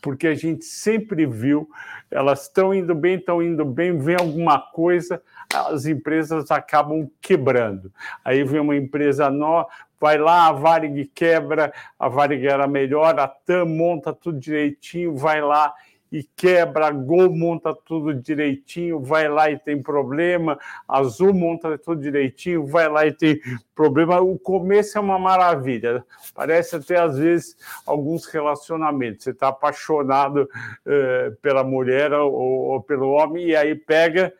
porque 0.00 0.26
a 0.26 0.34
gente 0.34 0.64
sempre 0.64 1.26
viu, 1.26 1.68
elas 2.10 2.42
estão 2.42 2.72
indo 2.74 2.94
bem, 2.94 3.16
estão 3.16 3.42
indo 3.42 3.64
bem, 3.64 3.96
vem 3.98 4.16
alguma 4.16 4.58
coisa, 4.58 5.22
as 5.54 5.86
empresas 5.86 6.50
acabam 6.50 7.10
quebrando. 7.20 7.92
Aí 8.24 8.44
vem 8.44 8.60
uma 8.60 8.76
empresa 8.76 9.30
nova, 9.30 9.68
vai 10.00 10.16
lá, 10.16 10.48
a 10.48 10.52
Varig 10.52 11.10
quebra, 11.14 11.72
a 11.98 12.08
Varig 12.08 12.46
era 12.46 12.66
melhor, 12.66 13.18
a 13.18 13.28
TAM 13.28 13.66
monta 13.66 14.12
tudo 14.12 14.38
direitinho, 14.38 15.16
vai 15.16 15.40
lá 15.40 15.74
e 16.12 16.24
quebra, 16.24 16.88
a 16.88 16.90
Gol 16.90 17.30
monta 17.30 17.72
tudo 17.72 18.12
direitinho, 18.12 19.00
vai 19.00 19.28
lá 19.28 19.50
e 19.50 19.58
tem 19.58 19.80
problema, 19.80 20.58
a 20.88 20.98
Azul 20.98 21.32
monta 21.32 21.78
tudo 21.78 22.00
direitinho, 22.00 22.66
vai 22.66 22.88
lá 22.88 23.06
e 23.06 23.12
tem 23.12 23.40
problema. 23.74 24.20
O 24.20 24.38
começo 24.38 24.98
é 24.98 25.00
uma 25.00 25.18
maravilha, 25.18 26.04
parece 26.34 26.76
até 26.76 26.98
às 26.98 27.16
vezes 27.16 27.56
alguns 27.86 28.26
relacionamentos. 28.26 29.24
Você 29.24 29.30
está 29.30 29.48
apaixonado 29.48 30.48
uh, 30.48 31.36
pela 31.40 31.62
mulher 31.62 32.12
ou, 32.12 32.32
ou 32.32 32.82
pelo 32.82 33.10
homem, 33.10 33.48
e 33.48 33.56
aí 33.56 33.74
pega 33.74 34.32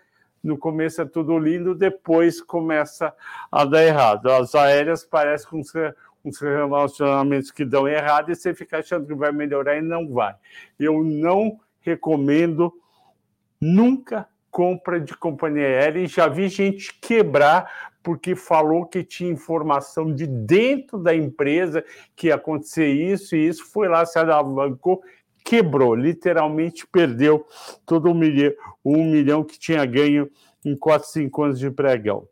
no 0.43 0.57
começo 0.57 1.03
é 1.03 1.05
tudo 1.05 1.39
lindo, 1.39 1.75
depois 1.75 2.41
começa 2.41 3.15
a 3.51 3.65
dar 3.65 3.85
errado. 3.85 4.31
As 4.31 4.55
aéreas 4.55 5.05
parecem 5.05 5.49
com 5.49 5.61
uns 6.25 6.41
relacionamentos 6.41 7.51
que 7.51 7.65
dão 7.65 7.87
errado 7.87 8.31
e 8.31 8.35
você 8.35 8.55
fica 8.55 8.79
achando 8.79 9.07
que 9.07 9.15
vai 9.15 9.33
melhorar 9.33 9.77
e 9.77 9.83
não 9.83 10.09
vai. 10.09 10.35
Eu 10.79 11.03
não 11.05 11.61
recomendo 11.81 12.73
nunca 13.61 14.27
compra 14.51 15.01
de 15.01 15.17
companhia 15.17 15.65
aérea 15.65 16.01
e 16.01 16.07
já 16.07 16.27
vi 16.27 16.49
gente 16.49 16.99
quebrar 17.01 17.91
porque 18.03 18.35
falou 18.35 18.87
que 18.87 19.05
tinha 19.05 19.31
informação 19.31 20.13
de 20.13 20.27
dentro 20.27 20.99
da 20.99 21.15
empresa 21.15 21.85
que 22.17 22.29
ia 22.29 22.35
acontecer 22.35 22.89
isso 22.89 23.37
e 23.37 23.47
isso 23.47 23.65
foi 23.71 23.89
lá, 23.89 24.05
se 24.07 24.19
alavancou, 24.19 25.03
quebrou, 25.45 25.95
literalmente 25.95 26.87
perdeu 26.87 27.47
todo 27.87 28.11
um 28.11 28.15
milhão, 28.15 28.53
um 28.85 29.05
milhão 29.05 29.45
que 29.45 29.59
tinha 29.59 29.85
ganho 29.85 30.31
em 30.65 30.77
4, 30.77 31.09
5 31.09 31.43
anos 31.43 31.59
de 31.59 31.71
pregão. 31.71 32.27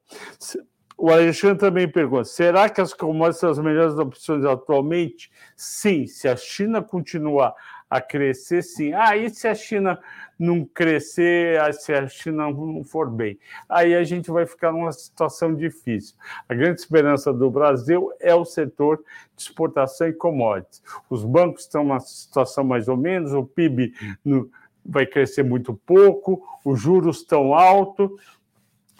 O 0.96 1.10
Alexandre 1.10 1.58
também 1.58 1.88
pergunta: 1.88 2.24
será 2.24 2.68
que 2.68 2.80
as 2.80 2.92
commodities 2.92 3.38
são 3.40 3.50
as 3.50 3.58
melhores 3.58 3.96
opções 3.96 4.44
atualmente? 4.44 5.30
Sim, 5.56 6.06
se 6.06 6.26
a 6.26 6.36
China 6.36 6.82
continuar 6.82 7.54
a 7.90 8.00
crescer, 8.00 8.62
sim. 8.62 8.92
Ah, 8.92 9.16
e 9.16 9.30
se 9.30 9.48
a 9.48 9.54
China 9.54 9.98
não 10.38 10.64
crescer, 10.64 11.60
ah, 11.60 11.72
se 11.72 11.92
a 11.92 12.06
China 12.06 12.50
não 12.50 12.84
for 12.84 13.10
bem? 13.10 13.38
Aí 13.68 13.94
a 13.94 14.04
gente 14.04 14.30
vai 14.30 14.46
ficar 14.46 14.72
numa 14.72 14.92
situação 14.92 15.54
difícil. 15.54 16.16
A 16.48 16.54
grande 16.54 16.80
esperança 16.80 17.32
do 17.32 17.50
Brasil 17.50 18.12
é 18.20 18.34
o 18.34 18.44
setor 18.44 19.02
de 19.36 19.42
exportação 19.42 20.08
e 20.08 20.12
commodities. 20.12 20.82
Os 21.08 21.24
bancos 21.24 21.62
estão 21.62 21.82
numa 21.82 22.00
situação 22.00 22.64
mais 22.64 22.88
ou 22.88 22.96
menos, 22.96 23.32
o 23.32 23.44
PIB 23.44 23.92
no, 24.24 24.50
vai 24.84 25.06
crescer 25.06 25.42
muito 25.42 25.74
pouco, 25.74 26.42
os 26.64 26.80
juros 26.80 27.18
estão 27.18 27.54
altos 27.54 28.10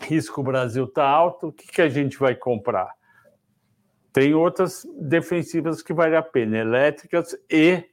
risco 0.00 0.42
Brasil 0.42 0.85
está 0.85 1.07
alto, 1.09 1.49
o 1.49 1.52
que, 1.52 1.66
que 1.66 1.83
a 1.83 1.88
gente 1.88 2.18
vai 2.18 2.35
comprar? 2.35 2.92
Tem 4.12 4.35
outras 4.35 4.87
defensivas 4.99 5.83
que 5.83 5.92
vale 5.92 6.16
a 6.16 6.23
pena, 6.23 6.59
elétricas 6.59 7.37
e, 7.50 7.85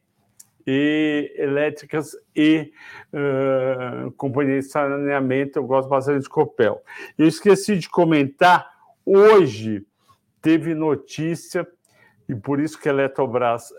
e 0.66 1.32
elétricas 1.38 2.18
e 2.36 2.72
uh, 3.14 4.12
companhia 4.14 4.60
de 4.60 4.66
saneamento, 4.66 5.60
eu 5.60 5.64
gosto 5.64 5.88
bastante 5.88 6.24
de 6.24 6.30
Copel. 6.30 6.82
Eu 7.18 7.28
esqueci 7.28 7.78
de 7.78 7.90
comentar, 7.90 8.70
hoje 9.06 9.86
teve 10.42 10.74
notícia, 10.74 11.68
e 12.28 12.34
por 12.34 12.60
isso 12.60 12.80
que 12.80 12.90
a 12.90 12.92
Eletrobras 12.92 13.72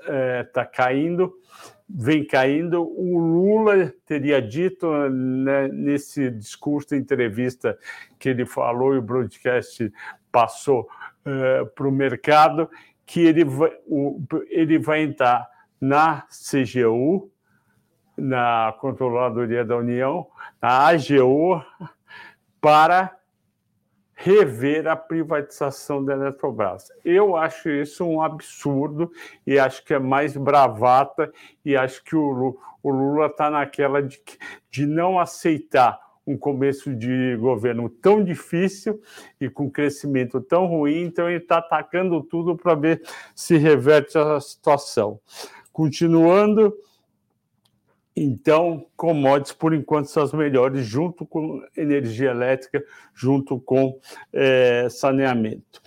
está 0.46 0.62
eh, 0.62 0.70
caindo, 0.72 1.34
vem 1.88 2.24
caindo. 2.24 2.82
O 2.82 3.18
Lula 3.18 3.92
teria 4.04 4.40
dito 4.40 4.88
né, 5.08 5.66
nesse 5.66 6.30
discurso, 6.30 6.94
entrevista 6.94 7.76
que 8.20 8.28
ele 8.28 8.46
falou 8.46 8.94
e 8.94 8.98
o 8.98 9.02
broadcast 9.02 9.92
passou 10.30 10.88
eh, 11.24 11.64
para 11.74 11.88
o 11.88 11.92
mercado, 11.92 12.70
que 13.04 13.20
ele 13.20 13.44
vai, 13.44 13.72
o, 13.86 14.22
ele 14.48 14.78
vai 14.78 15.02
entrar 15.02 15.44
na 15.80 16.26
CGU, 16.30 17.30
na 18.16 18.74
Controladoria 18.80 19.64
da 19.64 19.76
União, 19.76 20.26
na 20.60 20.88
AGU, 20.88 21.62
para 22.60 23.16
rever 24.16 24.88
a 24.88 24.96
privatização 24.96 26.02
da 26.02 26.14
Eletrobras. 26.14 26.90
Eu 27.04 27.36
acho 27.36 27.68
isso 27.68 28.04
um 28.04 28.22
absurdo 28.22 29.12
e 29.46 29.58
acho 29.58 29.84
que 29.84 29.92
é 29.92 29.98
mais 29.98 30.34
bravata 30.36 31.30
e 31.62 31.76
acho 31.76 32.02
que 32.02 32.16
o, 32.16 32.58
Lula 32.82 33.26
está 33.26 33.50
naquela 33.50 34.02
de, 34.02 34.18
de 34.70 34.86
não 34.86 35.18
aceitar 35.18 36.00
um 36.26 36.36
começo 36.36 36.94
de 36.94 37.36
governo 37.36 37.88
tão 37.88 38.24
difícil 38.24 39.00
e 39.40 39.48
com 39.48 39.70
crescimento 39.70 40.40
tão 40.40 40.66
ruim, 40.66 41.02
então 41.02 41.28
ele 41.28 41.42
está 41.42 41.58
atacando 41.58 42.20
tudo 42.22 42.56
para 42.56 42.74
ver 42.74 43.02
se 43.34 43.56
reverte 43.56 44.18
a 44.18 44.40
situação. 44.40 45.20
Continuando, 45.76 46.74
Então, 48.16 48.86
commodities, 48.96 49.52
por 49.52 49.74
enquanto, 49.74 50.06
são 50.06 50.22
as 50.22 50.32
melhores, 50.32 50.86
junto 50.86 51.26
com 51.26 51.62
energia 51.76 52.30
elétrica, 52.30 52.82
junto 53.12 53.60
com 53.60 54.00
é, 54.32 54.88
saneamento. 54.88 55.82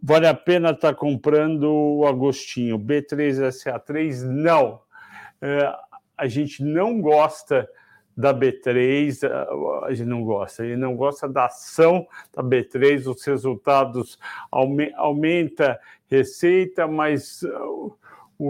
Vale 0.00 0.28
a 0.28 0.34
pena 0.34 0.70
estar 0.70 0.92
tá 0.92 0.94
comprando 0.94 1.64
o 1.64 2.06
Agostinho. 2.06 2.78
B3SA3, 2.78 4.22
não. 4.22 4.82
É, 5.42 5.74
a 6.16 6.28
gente 6.28 6.62
não 6.62 7.00
gosta 7.00 7.68
da 8.16 8.32
B3, 8.32 9.28
a 9.82 9.92
gente 9.92 10.06
não 10.06 10.22
gosta, 10.22 10.64
gente 10.64 10.78
não 10.78 10.94
gosta 10.94 11.28
da 11.28 11.46
ação 11.46 12.06
da 12.32 12.40
B3, 12.40 13.10
os 13.10 13.24
resultados 13.24 14.16
aumenta 14.96 15.80
receita, 16.08 16.86
mas 16.86 17.42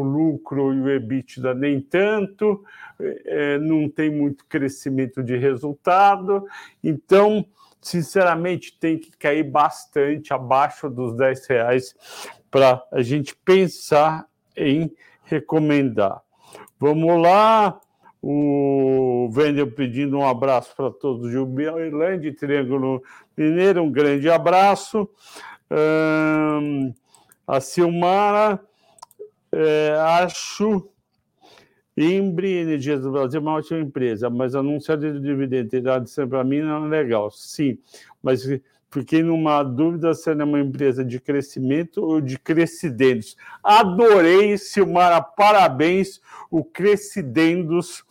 o 0.00 0.02
lucro 0.02 0.72
e 0.72 0.80
o 0.80 0.90
EBITDA 0.90 1.54
nem 1.54 1.80
tanto, 1.80 2.64
é, 3.00 3.58
não 3.58 3.88
tem 3.88 4.10
muito 4.10 4.44
crescimento 4.46 5.22
de 5.22 5.36
resultado, 5.36 6.44
então, 6.82 7.44
sinceramente, 7.80 8.78
tem 8.78 8.98
que 8.98 9.10
cair 9.16 9.44
bastante 9.44 10.32
abaixo 10.32 10.88
dos 10.88 11.16
10 11.16 11.46
reais 11.46 11.94
para 12.50 12.82
a 12.92 13.02
gente 13.02 13.34
pensar 13.44 14.26
em 14.56 14.92
recomendar. 15.24 16.22
Vamos 16.78 17.20
lá, 17.20 17.80
o 18.22 19.30
Wendel 19.36 19.70
pedindo 19.70 20.16
um 20.18 20.26
abraço 20.26 20.74
para 20.74 20.90
todos 20.90 21.30
de 21.30 21.36
Uberlândia, 21.36 22.34
Triângulo 22.34 23.02
Mineiro, 23.36 23.82
um 23.82 23.92
grande 23.92 24.30
abraço. 24.30 25.08
a 27.46 27.60
Silmara 27.60 28.60
é, 29.54 29.96
acho 29.98 30.90
Embre 31.96 32.50
Energias 32.58 33.02
do 33.02 33.12
Brasil 33.12 33.38
é 33.38 33.42
uma 33.42 33.54
ótima 33.54 33.78
empresa, 33.78 34.28
mas 34.28 34.54
anunciar 34.54 34.98
de 34.98 35.20
dividendo 35.20 35.70
para 36.28 36.42
mim 36.42 36.60
não 36.60 36.86
é 36.86 36.88
legal. 36.88 37.30
Sim, 37.30 37.78
mas 38.20 38.42
fiquei 38.90 39.22
numa 39.22 39.62
dúvida 39.62 40.12
se 40.12 40.30
é 40.30 40.34
uma 40.34 40.58
empresa 40.58 41.04
de 41.04 41.20
crescimento 41.20 42.02
ou 42.02 42.20
de 42.20 42.38
crescidendos. 42.38 43.36
Adorei, 43.62 44.58
Silmara, 44.58 45.22
parabéns, 45.22 46.20
o 46.50 46.64
Crescidendos 46.64 48.04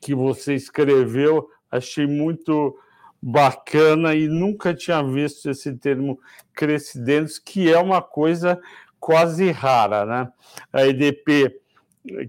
que 0.00 0.14
você 0.14 0.54
escreveu, 0.54 1.48
achei 1.70 2.06
muito 2.06 2.76
bacana 3.20 4.14
e 4.14 4.26
nunca 4.26 4.74
tinha 4.74 5.02
visto 5.02 5.48
esse 5.48 5.72
termo 5.74 6.18
crescidendos, 6.52 7.38
que 7.38 7.72
é 7.72 7.78
uma 7.78 8.02
coisa 8.02 8.60
quase 9.02 9.50
rara, 9.50 10.06
né? 10.06 10.32
A 10.72 10.86
EDP, 10.86 11.60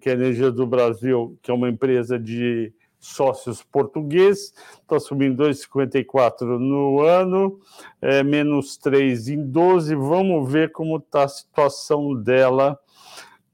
que 0.02 0.10
é 0.10 0.14
a 0.14 0.16
Energia 0.16 0.52
do 0.52 0.66
Brasil, 0.66 1.38
que 1.44 1.52
é 1.52 1.54
uma 1.54 1.70
empresa 1.70 2.18
de 2.18 2.74
sócios 3.00 3.62
portugueses, 3.62 4.56
está 4.82 5.00
subindo 5.00 5.44
2,54 5.44 6.58
no 6.58 7.02
ano, 7.02 7.60
é, 8.02 8.24
menos 8.24 8.76
3 8.78 9.28
em 9.28 9.46
12. 9.46 9.94
Vamos 9.94 10.52
ver 10.52 10.72
como 10.72 10.98
está 10.98 11.26
a 11.26 11.28
situação 11.28 12.16
dela 12.16 12.80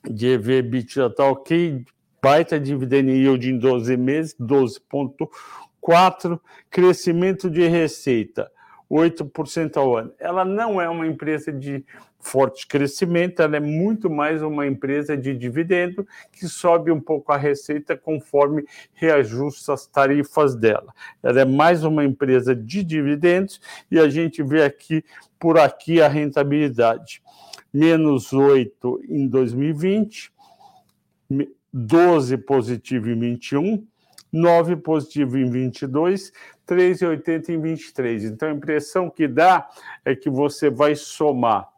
de 0.08 0.28
EV 0.28 0.58
EBITDA 0.58 1.06
está 1.06 1.24
ok, 1.24 1.84
baita 2.22 2.60
dividend 2.60 3.10
yield 3.10 3.50
em 3.50 3.58
12 3.58 3.96
meses, 3.96 4.36
12.4, 4.40 6.38
crescimento 6.70 7.50
de 7.50 7.66
receita, 7.66 8.48
8% 8.88 9.76
ao 9.76 9.96
ano. 9.96 10.12
Ela 10.20 10.44
não 10.44 10.80
é 10.80 10.88
uma 10.88 11.08
empresa 11.08 11.52
de 11.52 11.84
forte 12.20 12.66
crescimento, 12.66 13.40
ela 13.40 13.56
é 13.56 13.60
muito 13.60 14.10
mais 14.10 14.42
uma 14.42 14.66
empresa 14.66 15.16
de 15.16 15.34
dividendo 15.34 16.06
que 16.32 16.46
sobe 16.48 16.90
um 16.90 17.00
pouco 17.00 17.32
a 17.32 17.36
receita 17.36 17.96
conforme 17.96 18.64
reajusta 18.92 19.72
as 19.72 19.86
tarifas 19.86 20.54
dela. 20.54 20.92
Ela 21.22 21.40
é 21.40 21.44
mais 21.44 21.84
uma 21.84 22.04
empresa 22.04 22.54
de 22.54 22.82
dividendos 22.82 23.60
e 23.90 23.98
a 23.98 24.08
gente 24.08 24.42
vê 24.42 24.62
aqui 24.64 25.04
por 25.38 25.58
aqui 25.58 26.02
a 26.02 26.08
rentabilidade. 26.08 27.22
Menos 27.72 28.32
8 28.32 29.02
em 29.08 29.28
2020, 29.28 30.32
12 31.72 32.36
positivo 32.38 33.10
em 33.10 33.18
21, 33.18 33.86
9 34.32 34.76
positivo 34.76 35.38
em 35.38 35.50
22, 35.50 36.32
3,80 36.66 37.50
em 37.50 37.60
23. 37.60 38.24
Então 38.24 38.48
a 38.48 38.52
impressão 38.52 39.08
que 39.08 39.28
dá 39.28 39.68
é 40.04 40.14
que 40.14 40.28
você 40.28 40.68
vai 40.68 40.94
somar 40.94 41.68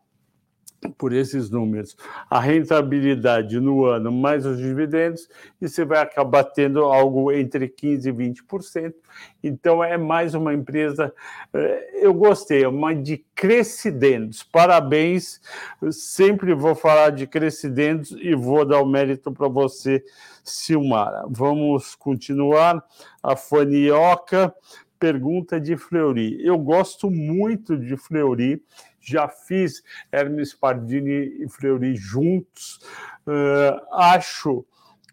por 0.97 1.13
esses 1.13 1.51
números, 1.51 1.97
a 2.29 2.41
rentabilidade 2.41 3.61
no 3.61 3.85
ano 3.85 4.11
mais 4.11 4.47
os 4.47 4.59
dividendos, 4.59 5.29
e 5.61 5.69
você 5.69 5.85
vai 5.85 6.01
acabar 6.01 6.45
tendo 6.45 6.85
algo 6.85 7.31
entre 7.31 7.69
15% 7.69 8.07
e 8.07 8.13
20%. 8.13 8.95
Então, 9.43 9.85
é 9.85 9.99
mais 9.99 10.35
uma 10.35 10.55
empresa, 10.55 11.13
eh, 11.53 12.01
eu 12.03 12.15
gostei, 12.15 12.65
é 12.65 12.69
uma 12.69 12.95
de 12.95 13.19
crescidendos. 13.35 14.43
Parabéns, 14.43 15.41
sempre 15.91 16.55
vou 16.55 16.75
falar 16.75 17.11
de 17.11 17.27
crescidendos 17.27 18.13
e 18.13 18.35
vou 18.35 18.65
dar 18.65 18.81
o 18.81 18.87
mérito 18.87 19.31
para 19.33 19.49
você, 19.49 20.03
Silmara. 20.43 21.25
Vamos 21.29 21.95
continuar. 21.95 22.83
A 23.23 23.37
Fanioca 23.37 24.55
pergunta 25.01 25.59
de 25.59 25.79
Fleury. 25.79 26.39
Eu 26.45 26.59
gosto 26.59 27.11
muito 27.11 27.77
de 27.77 27.97
Fleury 27.97 28.63
já 29.01 29.29
fiz 29.29 29.83
Hermes 30.13 30.55
Pardini 30.55 31.43
e 31.43 31.49
Fleury 31.49 31.97
juntos. 31.97 32.81
Uh, 33.27 33.81
acho 33.93 34.65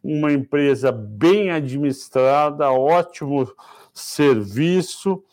uma 0.03 0.31
empresa 0.31 0.91
bem 0.91 1.51
administrada, 1.51 2.71
ótimo 2.71 3.51
serviço, 3.93 5.23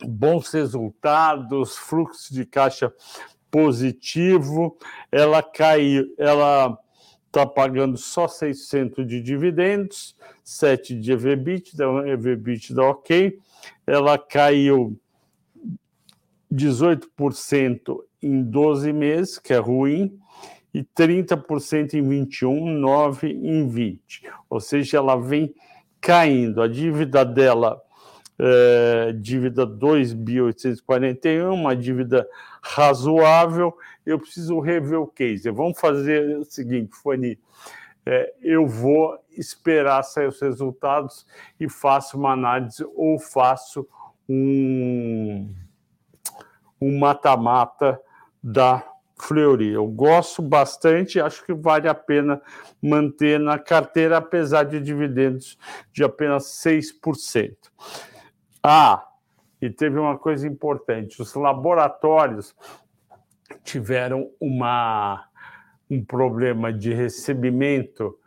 bons 0.00 0.50
resultados, 0.52 1.76
fluxo 1.76 2.32
de 2.32 2.44
caixa 2.44 2.92
positivo. 3.50 4.76
Ela 5.10 5.42
caiu, 5.42 6.12
ela 6.18 6.78
está 7.26 7.46
pagando 7.46 7.96
só 7.96 8.26
600 8.26 9.06
de 9.06 9.20
dividendos, 9.20 10.16
7 10.42 10.98
de 10.98 11.12
EVBIT, 11.12 11.74
EVBIT 12.06 12.74
da 12.74 12.84
ok. 12.84 13.38
Ela 13.86 14.18
caiu 14.18 14.98
18% 16.52 17.98
em 18.22 18.42
12 18.42 18.92
meses, 18.92 19.38
que 19.38 19.54
é 19.54 19.58
ruim, 19.58 20.18
e 20.74 20.82
30% 20.84 21.94
em 21.94 22.02
21, 22.06 22.70
9 22.78 23.28
em 23.28 23.68
20. 23.68 24.22
Ou 24.48 24.60
seja, 24.60 24.98
ela 24.98 25.16
vem 25.16 25.54
caindo. 26.00 26.62
A 26.62 26.68
dívida 26.68 27.24
dela, 27.24 27.80
é, 28.38 29.12
dívida 29.12 29.66
2.841, 29.66 31.52
uma 31.52 31.74
dívida 31.76 32.28
razoável. 32.62 33.76
Eu 34.04 34.18
preciso 34.18 34.60
rever 34.60 35.00
o 35.00 35.06
case. 35.06 35.50
Vamos 35.50 35.78
fazer 35.78 36.38
o 36.38 36.44
seguinte, 36.44 36.90
Fanny. 37.02 37.38
É, 38.04 38.34
eu 38.42 38.66
vou 38.66 39.16
esperar 39.30 40.02
sair 40.02 40.26
os 40.26 40.40
resultados 40.40 41.24
e 41.60 41.68
faço 41.68 42.18
uma 42.18 42.32
análise 42.32 42.84
ou 42.96 43.16
faço 43.18 43.86
um 44.28 45.48
um 46.82 46.98
mata-mata 46.98 48.00
da 48.42 48.84
Fleury. 49.16 49.68
Eu 49.68 49.86
gosto 49.86 50.42
bastante, 50.42 51.20
acho 51.20 51.44
que 51.46 51.54
vale 51.54 51.88
a 51.88 51.94
pena 51.94 52.42
manter 52.82 53.38
na 53.38 53.58
carteira, 53.58 54.16
apesar 54.16 54.64
de 54.64 54.80
dividendos 54.80 55.56
de 55.92 56.02
apenas 56.02 56.44
6%. 56.64 57.54
Ah, 58.62 59.06
e 59.60 59.70
teve 59.70 59.98
uma 59.98 60.18
coisa 60.18 60.46
importante: 60.46 61.22
os 61.22 61.34
laboratórios 61.34 62.54
tiveram 63.62 64.28
uma, 64.40 65.24
um 65.88 66.04
problema 66.04 66.72
de 66.72 66.92
recebimento 66.92 68.18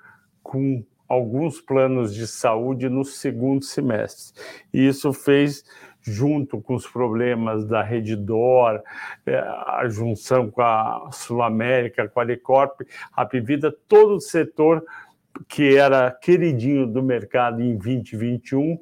com 0.41 0.82
alguns 1.08 1.62
planos 1.62 2.13
de 2.13 2.28
saúde 2.28 2.89
no 2.89 3.06
segundo 3.06 3.63
semestre. 3.63 4.41
E 4.74 4.88
isso 4.88 5.13
fez 5.13 5.63
junto 6.02 6.62
com 6.62 6.76
os 6.76 6.88
problemas 6.88 7.65
da 7.65 7.82
Reddor, 7.82 8.82
é, 9.26 9.38
a 9.39 9.84
junção 9.88 10.52
com 10.52 10.62
a 10.62 11.10
Sul 11.12 11.41
América, 11.41 12.08
com 12.08 12.20
a 12.20 12.24
Lecorp, 12.24 12.82
a 13.12 13.26
Pivida, 13.26 13.76
todo 13.88 14.15
o 14.15 14.22
setor 14.22 14.84
que 15.50 15.76
era 15.76 16.12
queridinho 16.12 16.86
do 16.88 17.02
mercado 17.02 17.62
em 17.62 17.76
2021, 17.76 18.80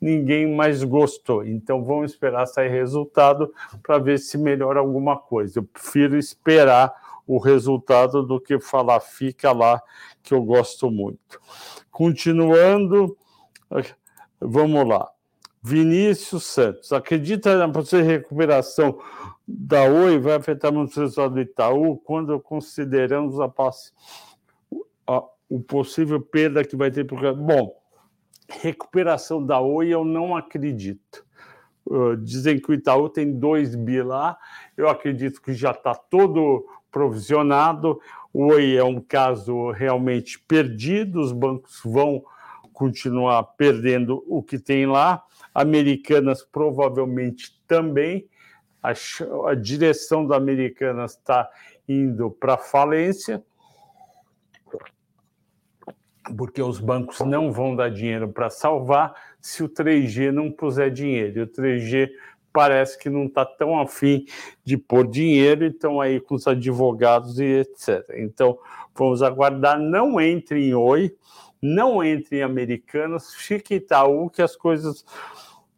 ninguém 0.00 0.54
mais 0.54 0.84
gostou. 0.84 1.44
Então 1.44 1.82
vamos 1.82 2.12
esperar 2.12 2.46
sair 2.46 2.68
resultado 2.68 3.52
para 3.82 3.98
ver 3.98 4.18
se 4.18 4.38
melhora 4.38 4.80
alguma 4.80 5.16
coisa. 5.16 5.58
Eu 5.58 5.64
prefiro 5.64 6.16
esperar 6.16 6.92
o 7.30 7.38
resultado 7.38 8.24
do 8.24 8.40
que 8.40 8.58
falar 8.58 8.98
fica 8.98 9.52
lá, 9.52 9.80
que 10.20 10.34
eu 10.34 10.42
gosto 10.42 10.90
muito. 10.90 11.40
Continuando, 11.88 13.16
vamos 14.40 14.88
lá. 14.88 15.08
Vinícius 15.62 16.44
Santos, 16.44 16.92
acredita 16.92 17.56
na 17.56 17.68
possível 17.68 18.04
recuperação 18.04 18.98
da 19.46 19.84
Oi 19.84 20.18
vai 20.18 20.34
afetar 20.34 20.72
muito 20.72 20.96
o 20.96 21.00
resultado 21.00 21.34
do 21.34 21.40
Itaú 21.40 21.98
quando 21.98 22.40
consideramos 22.40 23.38
a, 23.38 23.52
a 25.06 25.22
o 25.48 25.60
possível 25.60 26.20
perda 26.20 26.64
que 26.64 26.74
vai 26.74 26.90
ter 26.90 27.04
por 27.04 27.32
bom 27.34 27.76
recuperação 28.48 29.44
da 29.44 29.60
Oi 29.60 29.88
eu 29.88 30.04
não 30.04 30.36
acredito 30.36 31.24
uh, 31.86 32.16
dizem 32.16 32.58
que 32.58 32.70
o 32.70 32.74
Itaú 32.74 33.08
tem 33.08 33.32
2 33.32 33.74
bi 33.76 34.02
lá. 34.02 34.36
Eu 34.76 34.88
acredito 34.88 35.40
que 35.40 35.52
já 35.52 35.70
está 35.70 35.94
todo 35.94 36.66
provisionado. 36.90 38.00
O 38.32 38.52
Oi 38.52 38.76
é 38.76 38.84
um 38.84 39.00
caso 39.00 39.70
realmente 39.70 40.38
perdido. 40.38 41.20
Os 41.20 41.32
bancos 41.32 41.80
vão 41.84 42.24
continuar 42.72 43.42
perdendo 43.42 44.24
o 44.26 44.42
que 44.42 44.58
tem 44.58 44.86
lá. 44.86 45.22
Americanas 45.54 46.42
provavelmente 46.42 47.60
também. 47.66 48.26
A 48.82 49.54
direção 49.54 50.26
da 50.26 50.36
Americanas 50.36 51.12
está 51.12 51.48
indo 51.86 52.30
para 52.30 52.56
falência 52.56 53.42
porque 56.36 56.62
os 56.62 56.78
bancos 56.78 57.20
não 57.20 57.52
vão 57.52 57.74
dar 57.74 57.90
dinheiro 57.90 58.28
para 58.28 58.50
salvar 58.50 59.14
se 59.40 59.62
o 59.62 59.68
3G 59.68 60.30
não 60.30 60.50
puser 60.50 60.90
dinheiro. 60.90 61.38
E 61.38 61.42
o 61.42 61.46
3G 61.46 62.10
parece 62.52 62.98
que 62.98 63.08
não 63.08 63.26
está 63.26 63.44
tão 63.44 63.78
afim 63.78 64.24
de 64.64 64.76
pôr 64.76 65.06
dinheiro 65.06 65.64
e 65.64 65.68
estão 65.68 66.00
aí 66.00 66.20
com 66.20 66.34
os 66.34 66.46
advogados 66.46 67.38
e 67.38 67.44
etc. 67.44 68.04
Então, 68.16 68.58
vamos 68.94 69.22
aguardar. 69.22 69.78
Não 69.78 70.20
entre 70.20 70.68
em 70.68 70.74
Oi, 70.74 71.14
não 71.62 72.02
entre 72.02 72.38
em 72.38 72.42
Americanas, 72.42 73.34
fique 73.34 73.76
Itaú, 73.76 74.30
que 74.30 74.42
as 74.42 74.56
coisas 74.56 75.04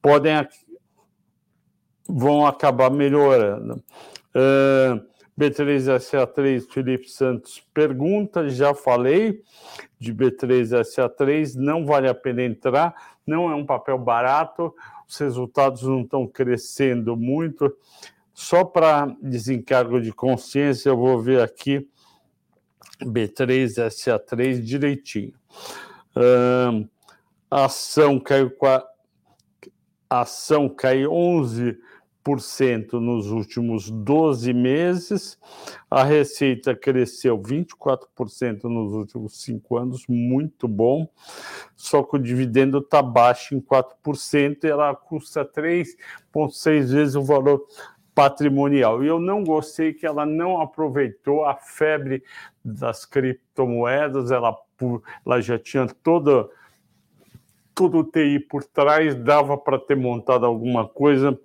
podem 0.00 0.32
vão 2.08 2.46
acabar 2.46 2.90
melhorando. 2.90 3.82
Uh, 4.34 5.11
B3SA3, 5.42 6.70
Felipe 6.70 7.08
Santos 7.08 7.60
pergunta, 7.74 8.48
já 8.48 8.72
falei 8.72 9.42
de 9.98 10.14
B3SA3, 10.14 11.56
não 11.56 11.84
vale 11.84 12.08
a 12.08 12.14
pena 12.14 12.44
entrar, 12.44 12.94
não 13.26 13.50
é 13.50 13.54
um 13.56 13.66
papel 13.66 13.98
barato, 13.98 14.72
os 15.08 15.18
resultados 15.18 15.82
não 15.82 16.02
estão 16.02 16.28
crescendo 16.28 17.16
muito. 17.16 17.76
Só 18.32 18.64
para 18.64 19.06
desencargo 19.20 20.00
de 20.00 20.12
consciência, 20.12 20.90
eu 20.90 20.96
vou 20.96 21.20
ver 21.20 21.40
aqui 21.40 21.88
B3SA3 23.02 24.60
direitinho. 24.62 25.34
Uh, 26.16 26.88
a 27.50 27.64
ação 27.64 28.20
caiu, 28.20 28.52
a 30.08 30.20
ação 30.20 30.68
caiu 30.68 31.12
11 31.12 31.76
nos 33.00 33.30
últimos 33.30 33.90
12 33.90 34.52
meses, 34.52 35.38
a 35.90 36.04
receita 36.04 36.74
cresceu 36.74 37.36
24% 37.36 38.64
nos 38.64 38.92
últimos 38.92 39.42
cinco 39.42 39.76
anos, 39.76 40.04
muito 40.08 40.68
bom, 40.68 41.08
só 41.74 42.02
que 42.02 42.16
o 42.16 42.18
dividendo 42.18 42.78
está 42.78 43.02
baixo 43.02 43.54
em 43.54 43.60
4%, 43.60 44.64
ela 44.64 44.94
custa 44.94 45.44
3,6 45.44 46.84
vezes 46.92 47.14
o 47.16 47.22
valor 47.22 47.66
patrimonial. 48.14 49.02
E 49.02 49.08
eu 49.08 49.18
não 49.18 49.42
gostei 49.42 49.92
que 49.92 50.06
ela 50.06 50.24
não 50.24 50.60
aproveitou 50.60 51.44
a 51.44 51.56
febre 51.56 52.22
das 52.64 53.04
criptomoedas, 53.04 54.30
ela, 54.30 54.56
ela 55.26 55.40
já 55.40 55.58
tinha 55.58 55.86
toda 56.02 56.48
todo 57.74 58.00
o 58.00 58.04
TI 58.04 58.38
por 58.38 58.62
trás, 58.64 59.14
dava 59.14 59.56
para 59.56 59.78
ter 59.78 59.96
montado 59.96 60.44
alguma 60.44 60.86
coisa 60.86 61.38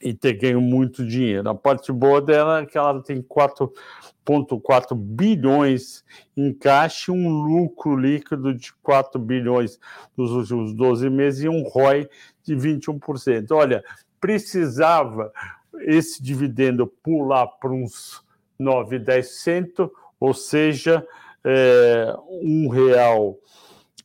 e 0.00 0.12
ter 0.12 0.34
ganho 0.34 0.60
muito 0.60 1.06
dinheiro. 1.06 1.48
A 1.48 1.54
parte 1.54 1.92
boa 1.92 2.20
dela 2.20 2.60
é 2.60 2.66
que 2.66 2.76
ela 2.76 3.02
tem 3.02 3.22
4,4 3.22 4.94
bilhões 4.94 6.04
em 6.36 6.52
caixa, 6.52 7.12
um 7.12 7.28
lucro 7.28 7.96
líquido 7.96 8.54
de 8.54 8.72
4 8.82 9.20
bilhões 9.20 9.78
nos 10.16 10.30
últimos 10.32 10.74
12 10.74 11.08
meses 11.08 11.44
e 11.44 11.48
um 11.48 11.62
ROI 11.62 12.08
de 12.42 12.54
21%. 12.54 13.50
Olha, 13.52 13.82
precisava 14.20 15.32
esse 15.80 16.22
dividendo 16.22 16.86
pular 16.86 17.46
para 17.46 17.70
uns 17.70 18.22
9, 18.58 18.98
10 18.98 19.28
centos, 19.40 19.90
ou 20.18 20.32
seja, 20.32 21.06
é, 21.44 22.14
um 22.28 22.68
real 22.68 23.38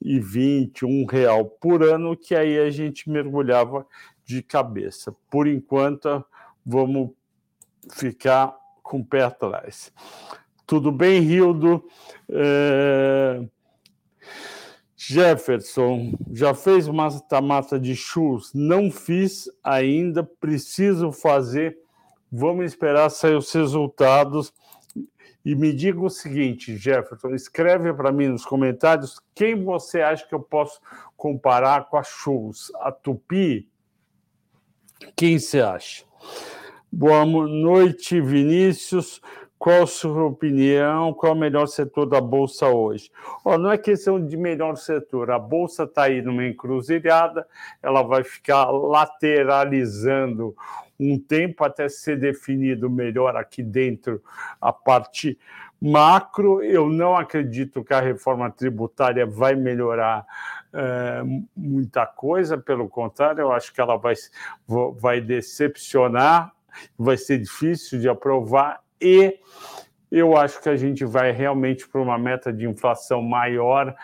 e 0.04 0.20
20, 0.20 0.86
um 0.86 1.06
real 1.06 1.46
por 1.46 1.84
ano, 1.84 2.18
que 2.18 2.34
aí 2.34 2.60
a 2.60 2.70
gente 2.70 3.10
mergulhava 3.10 3.86
de 4.32 4.42
cabeça. 4.42 5.14
Por 5.30 5.48
enquanto, 5.48 6.24
vamos 6.66 7.12
ficar 7.94 8.56
com 8.82 9.00
o 9.00 9.06
pé 9.06 9.24
atrás. 9.24 9.92
Tudo 10.66 10.92
bem, 10.92 11.22
Rildo? 11.22 11.84
É... 12.30 13.44
Jefferson, 14.96 16.14
já 16.32 16.54
fez 16.54 16.88
mata-mata 16.88 17.80
de 17.80 17.96
churros? 17.96 18.54
Não 18.54 18.92
fiz 18.92 19.50
ainda, 19.64 20.24
preciso 20.24 21.12
fazer. 21.12 21.78
Vamos 22.32 22.66
esperar 22.66 23.10
sair 23.10 23.36
os 23.36 23.52
resultados. 23.52 24.54
E 25.44 25.56
me 25.56 25.74
diga 25.74 26.00
o 26.00 26.10
seguinte, 26.10 26.78
Jefferson, 26.78 27.30
escreve 27.30 27.92
para 27.94 28.12
mim 28.12 28.28
nos 28.28 28.46
comentários 28.46 29.20
quem 29.34 29.64
você 29.64 30.02
acha 30.02 30.28
que 30.28 30.36
eu 30.36 30.40
posso 30.40 30.80
comparar 31.18 31.90
com 31.90 31.98
a 31.98 32.04
Churros, 32.04 32.72
a 32.76 32.92
Tupi 32.92 33.71
quem 35.16 35.40
você 35.40 35.62
acha? 35.62 36.04
Boa 36.92 37.26
noite, 37.26 38.20
Vinícius. 38.20 39.22
Qual 39.58 39.84
a 39.84 39.88
sua 39.88 40.26
opinião? 40.26 41.14
Qual 41.14 41.34
é 41.34 41.36
o 41.36 41.40
melhor 41.40 41.68
setor 41.68 42.08
da 42.08 42.20
Bolsa 42.20 42.68
hoje? 42.68 43.12
Oh, 43.46 43.58
não 43.58 43.72
é 43.72 43.78
questão 43.78 44.26
de 44.26 44.36
melhor 44.36 44.76
setor. 44.76 45.30
A 45.30 45.38
Bolsa 45.38 45.84
está 45.84 46.04
aí 46.04 46.22
numa 46.22 46.46
encruzilhada, 46.48 47.46
ela 47.82 48.02
vai 48.02 48.24
ficar 48.24 48.72
lateralizando 48.72 50.56
um 51.00 51.20
tempo 51.20 51.64
até 51.64 51.88
ser 51.88 52.20
definido 52.20 52.90
melhor 52.90 53.36
aqui 53.36 53.62
dentro 53.62 54.22
a 54.60 54.74
parte 54.74 55.38
macro. 55.80 56.64
Eu 56.64 56.90
não 56.90 57.16
acredito 57.16 57.84
que 57.84 57.94
a 57.94 58.02
reforma 58.02 58.50
tributária 58.50 59.26
vai 59.26 59.56
melhorar 59.56 60.26
é, 60.74 61.22
muita 61.56 62.06
coisa, 62.06 62.58
pelo 62.58 62.88
contrário, 62.88 63.42
eu 63.42 63.52
acho 63.52 63.74
que 63.74 63.82
ela 63.82 63.98
vai, 63.98 64.14
vai 64.98 65.22
decepcionar, 65.22 66.54
vai 66.98 67.18
ser 67.18 67.40
difícil 67.40 68.00
de 68.00 68.08
aprovar 68.08 68.82
e 69.00 69.38
eu 70.12 70.36
acho 70.36 70.62
que 70.62 70.68
a 70.68 70.76
gente 70.76 71.06
vai 71.06 71.32
realmente 71.32 71.88
para 71.88 72.02
uma 72.02 72.18
meta 72.18 72.52
de 72.52 72.68
inflação 72.68 73.22
maior 73.22 73.96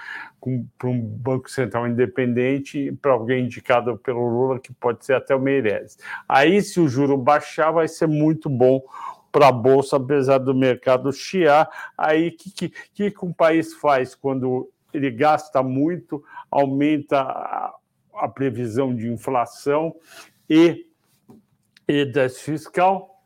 para 0.78 0.90
um 0.90 1.02
Banco 1.02 1.52
Central 1.52 1.88
independente, 1.88 2.92
para 3.02 3.12
alguém 3.12 3.46
indicado 3.46 3.98
pelo 3.98 4.26
Lula, 4.26 4.60
que 4.60 4.72
pode 4.74 5.06
ser 5.06 5.16
até 5.16 5.36
o 5.36 5.40
Meirelles. 5.40 5.98
Aí, 6.28 6.62
se 6.62 6.80
o 6.80 6.88
juro 6.88 7.18
baixar, 7.18 7.72
vai 7.72 7.90
ser 7.90 8.08
muito 8.08 8.50
bom 8.50 8.82
para 9.32 9.50
a 9.50 9.52
Bolsa, 9.52 9.98
apesar 9.98 10.38
do 10.38 10.56
mercado 10.56 11.12
chiar. 11.12 11.68
Aí, 11.98 12.30
o 12.30 12.38
que, 12.38 12.70
que, 12.94 13.12
que 13.12 13.26
um 13.26 13.34
país 13.34 13.74
faz 13.74 14.16
quando 14.16 14.70
ele 14.98 15.12
gasta 15.12 15.64
muito, 15.64 16.24
aumenta 16.50 17.22
a, 17.22 17.74
a 18.16 18.28
previsão 18.28 18.96
de 18.96 19.08
inflação 19.08 19.96
e, 20.50 20.86
e 21.88 22.06
déficit 22.06 22.44
fiscal, 22.44 23.18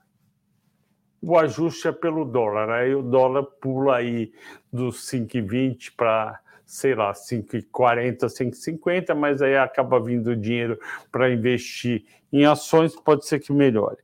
o 1.22 1.38
ajuste 1.38 1.88
é 1.88 1.92
pelo 1.92 2.26
dólar. 2.26 2.70
Aí 2.70 2.96
o 2.96 3.02
dólar 3.02 3.44
pula 3.44 3.98
aí 3.98 4.34
dos 4.74 5.08
5,20 5.10 5.94
para, 5.96 6.40
sei 6.66 6.96
lá, 6.96 7.12
5,40, 7.12 8.26
5,50, 8.26 9.14
mas 9.14 9.42
aí 9.42 9.56
acaba 9.56 10.00
vindo 10.00 10.36
dinheiro 10.36 10.80
para 11.12 11.32
investir 11.32 12.06
em 12.34 12.46
ações, 12.46 12.96
pode 12.96 13.26
ser 13.26 13.40
que 13.40 13.54
melhore. 13.54 13.98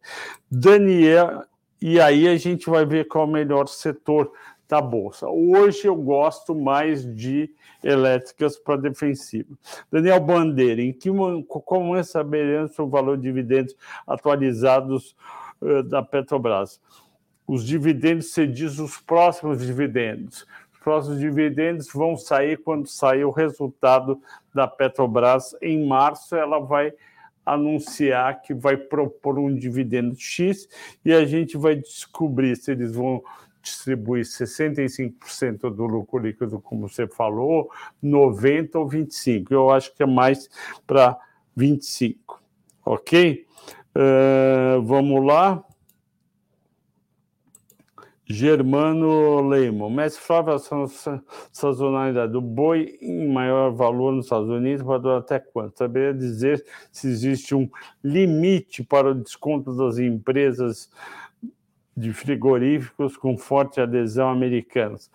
Daniel, 0.51 1.43
e 1.82 1.99
aí 1.99 2.27
a 2.27 2.38
gente 2.38 2.69
vai 2.69 2.86
ver 2.86 3.08
qual 3.08 3.25
é 3.25 3.27
o 3.27 3.32
melhor 3.32 3.67
setor 3.67 4.32
da 4.67 4.82
bolsa. 4.82 5.27
Hoje 5.27 5.88
eu 5.88 5.95
gosto 5.95 6.53
mais 6.53 7.06
de 7.15 7.49
elétricas 7.84 8.58
para 8.58 8.75
defensiva. 8.75 9.49
Daniel 9.91 10.19
Bandeira, 10.19 10.82
em 10.82 10.91
que 10.91 11.10
como 11.47 11.95
é 11.95 12.03
saberemos 12.03 12.77
o 12.77 12.88
valor 12.88 13.17
de 13.17 13.23
dividendos 13.23 13.75
atualizados 14.06 15.15
uh, 15.62 15.84
da 15.84 16.03
Petrobras? 16.03 16.82
Os 17.47 17.63
dividendos, 17.63 18.32
você 18.32 18.45
diz 18.45 18.77
os 18.77 18.97
próximos 18.97 19.65
dividendos. 19.65 20.45
Os 20.73 20.80
próximos 20.80 21.19
dividendos 21.19 21.88
vão 21.93 22.17
sair 22.17 22.58
quando 22.58 22.88
sair 22.88 23.23
o 23.23 23.32
resultado 23.32 24.21
da 24.53 24.67
Petrobras 24.67 25.56
em 25.62 25.88
março. 25.88 26.36
Ela 26.36 26.60
vai 26.60 26.91
anunciar 27.45 28.41
que 28.41 28.53
vai 28.53 28.75
propor 28.75 29.39
um 29.39 29.56
dividendo 29.56 30.13
X 30.19 30.67
e 31.06 31.13
a 31.13 31.25
gente 31.25 31.56
vai 31.56 31.77
descobrir 31.77 32.58
se 32.58 32.71
eles 32.71 32.93
vão 32.93 33.23
distribuir 33.69 34.23
65% 34.23 35.73
do 35.73 35.86
lucro 35.86 36.19
líquido, 36.19 36.60
como 36.60 36.88
você 36.88 37.08
falou, 37.08 37.69
90% 38.03 38.75
ou 38.75 38.89
25%. 38.89 39.51
Eu 39.51 39.69
acho 39.69 39.93
que 39.95 40.03
é 40.03 40.06
mais 40.06 40.49
para 40.86 41.17
25%. 41.58 42.17
Ok? 42.86 43.45
Uh, 43.95 44.82
vamos 44.84 45.25
lá. 45.25 45.63
Germano 48.30 49.47
Leimo. 49.47 49.89
Mestre 49.89 50.21
Flávio, 50.21 50.53
a 50.53 50.60
sazonalidade 51.51 52.34
do 52.34 52.41
boi 52.41 52.97
em 53.01 53.27
maior 53.27 53.71
valor 53.71 54.12
nos 54.12 54.25
Estados 54.25 54.49
Unidos 54.49 54.86
vai 54.86 54.99
durar 54.99 55.19
até 55.19 55.39
quanto? 55.39 55.77
Saberia 55.77 56.13
dizer 56.13 56.63
se 56.91 57.08
existe 57.08 57.56
um 57.56 57.69
limite 58.03 58.84
para 58.84 59.12
o 59.12 59.15
desconto 59.15 59.75
das 59.75 59.97
empresas 59.97 60.89
de 61.98 62.14
frigoríficos 62.14 63.18
com 63.18 63.36
forte 63.36 63.82
adesão 63.82 64.30
americanas. 64.30 65.10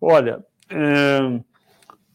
Olha, 0.00 0.44
é, 0.70 1.40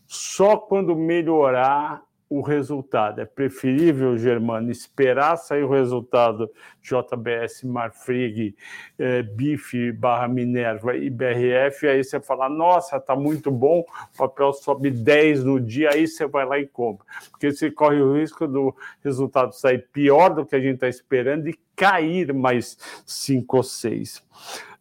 só 0.08 0.56
quando 0.56 0.96
melhorar 0.96 2.02
o 2.30 2.42
resultado. 2.42 3.22
É 3.22 3.26
preferível, 3.26 4.18
Germano, 4.18 4.72
esperar 4.72 5.38
sair 5.38 5.64
o 5.64 5.70
resultado 5.70 6.50
JBS, 6.82 7.64
Marfrig, 7.64 8.56
é, 8.98 9.22
BIF, 9.22 9.92
barra 9.92 10.28
Minerva 10.28 10.96
e 10.96 11.10
BRF, 11.10 11.88
aí 11.88 12.04
você 12.04 12.20
fala, 12.20 12.50
nossa, 12.50 13.00
tá 13.00 13.16
muito 13.16 13.52
bom, 13.52 13.86
o 14.14 14.18
papel 14.18 14.54
sobe 14.54 14.90
10 14.90 15.44
no 15.44 15.60
dia, 15.60 15.92
aí 15.92 16.08
você 16.08 16.26
vai 16.26 16.46
lá 16.46 16.60
e 16.60 16.68
compra. 16.68 17.06
Porque 17.32 17.52
você 17.52 17.70
corre 17.70 18.02
o 18.02 18.16
risco 18.16 18.48
do 18.48 18.76
resultado 19.04 19.54
sair 19.54 19.88
pior 19.92 20.34
do 20.34 20.46
que 20.46 20.56
a 20.56 20.60
gente 20.60 20.76
está 20.76 20.88
esperando 20.88 21.48
e 21.48 21.60
cair 21.76 22.34
mais 22.34 22.78
5 23.06 23.58
ou 23.58 23.64
6. 23.64 24.24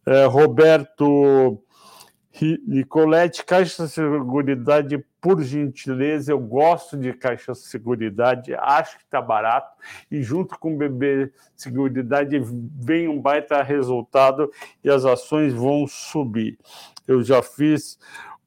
É, 0.07 0.25
Roberto 0.25 1.59
Nicolete, 2.67 3.45
Caixa 3.45 3.85
de 3.85 3.89
Seguridade, 3.89 5.05
por 5.21 5.41
gentileza, 5.41 6.31
eu 6.31 6.39
gosto 6.39 6.97
de 6.97 7.13
Caixa 7.13 7.53
de 7.53 7.59
Seguridade, 7.59 8.53
acho 8.55 8.97
que 8.97 9.03
está 9.03 9.21
barato, 9.21 9.75
e 10.11 10.21
junto 10.21 10.57
com 10.59 10.75
o 10.75 10.77
BB 10.77 11.31
Seguridade 11.55 12.39
vem 12.39 13.07
um 13.07 13.21
baita 13.21 13.63
resultado 13.63 14.51
e 14.83 14.89
as 14.89 15.05
ações 15.05 15.53
vão 15.53 15.87
subir. 15.87 16.59
Eu 17.07 17.23
já 17.23 17.41
fiz 17.41 17.97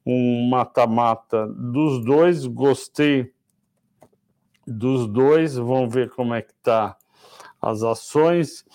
um 0.05 0.49
mata-mata 0.49 1.47
dos 1.47 2.03
dois, 2.03 2.45
gostei 2.45 3.31
dos 4.65 5.07
dois, 5.07 5.55
vamos 5.55 5.93
ver 5.93 6.09
como 6.11 6.33
é 6.33 6.41
que 6.41 6.53
está 6.53 6.95
as 7.61 7.83
ações. 7.83 8.65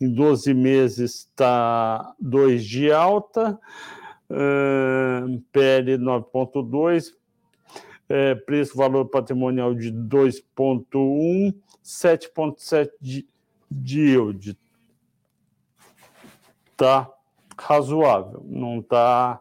Em 0.00 0.12
12 0.12 0.54
meses 0.54 1.26
está 1.26 2.14
2 2.20 2.64
de 2.64 2.92
alta, 2.92 3.58
PL 5.52 5.98
9,2, 5.98 7.12
é, 8.08 8.34
preço 8.34 8.76
valor 8.76 9.06
patrimonial 9.06 9.74
de 9.74 9.92
2,1, 9.92 11.54
7,7 11.84 12.90
de, 13.00 13.28
de 13.70 14.00
yield. 14.00 14.58
Tá 16.76 17.10
razoável, 17.58 18.44
não 18.46 18.80
tá 18.80 19.40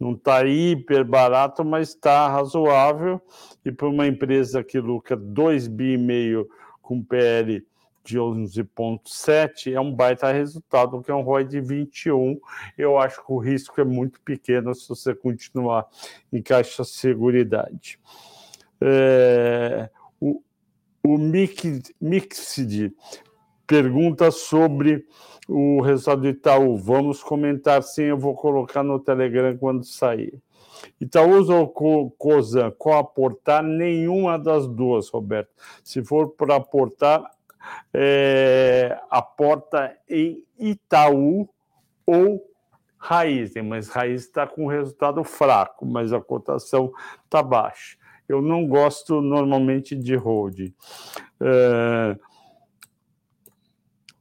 não 0.00 0.14
está 0.14 0.44
hiper 0.44 1.04
barato, 1.04 1.64
mas 1.64 1.90
está 1.90 2.28
razoável. 2.28 3.22
E 3.64 3.70
para 3.70 3.86
uma 3.86 4.04
empresa 4.04 4.64
que 4.64 4.80
lucra 4.80 5.16
2,5 5.16 5.68
bi 5.68 6.48
com 6.82 7.00
PL 7.04 7.64
de 8.04 8.18
11,7 8.18 9.72
é 9.72 9.80
um 9.80 9.94
baita 9.94 10.32
resultado, 10.32 11.02
que 11.02 11.10
é 11.10 11.14
um 11.14 11.22
ROI 11.22 11.44
de 11.44 11.60
21. 11.60 12.38
Eu 12.76 12.98
acho 12.98 13.24
que 13.24 13.32
o 13.32 13.38
risco 13.38 13.80
é 13.80 13.84
muito 13.84 14.20
pequeno 14.20 14.74
se 14.74 14.88
você 14.88 15.14
continuar 15.14 15.86
em 16.32 16.42
caixa 16.42 16.84
seguridade. 16.84 17.98
É, 18.80 19.88
o, 20.20 20.42
o 21.04 21.18
Mixed 21.18 22.94
pergunta 23.66 24.30
sobre 24.30 25.06
o 25.48 25.80
resultado 25.80 26.22
do 26.22 26.28
Itaú. 26.28 26.76
Vamos 26.76 27.22
comentar 27.22 27.82
sim, 27.82 28.02
eu 28.02 28.18
vou 28.18 28.34
colocar 28.34 28.82
no 28.82 28.98
Telegram 28.98 29.56
quando 29.56 29.84
sair. 29.84 30.40
Itaúsa 31.00 31.54
ou 31.54 32.10
Cosan, 32.10 32.70
qual 32.72 32.98
aportar? 32.98 33.62
Nenhuma 33.62 34.38
das 34.38 34.66
duas, 34.66 35.08
Roberto. 35.08 35.50
Se 35.82 36.02
for 36.04 36.30
para 36.30 36.56
aportar, 36.56 37.22
é, 37.92 38.98
aporta 39.10 39.96
em 40.08 40.44
Itaú 40.58 41.48
ou 42.06 42.44
Raizen, 42.98 43.64
mas 43.64 43.88
Raizen 43.88 44.16
está 44.16 44.46
com 44.46 44.66
resultado 44.66 45.24
fraco, 45.24 45.84
mas 45.84 46.12
a 46.12 46.20
cotação 46.20 46.92
está 47.24 47.42
baixa. 47.42 47.96
Eu 48.28 48.40
não 48.40 48.66
gosto 48.66 49.20
normalmente 49.20 49.96
de 49.96 50.14
hold. 50.14 50.72
É, 51.40 52.16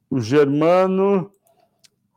o 0.10 0.20
Germano, 0.20 1.32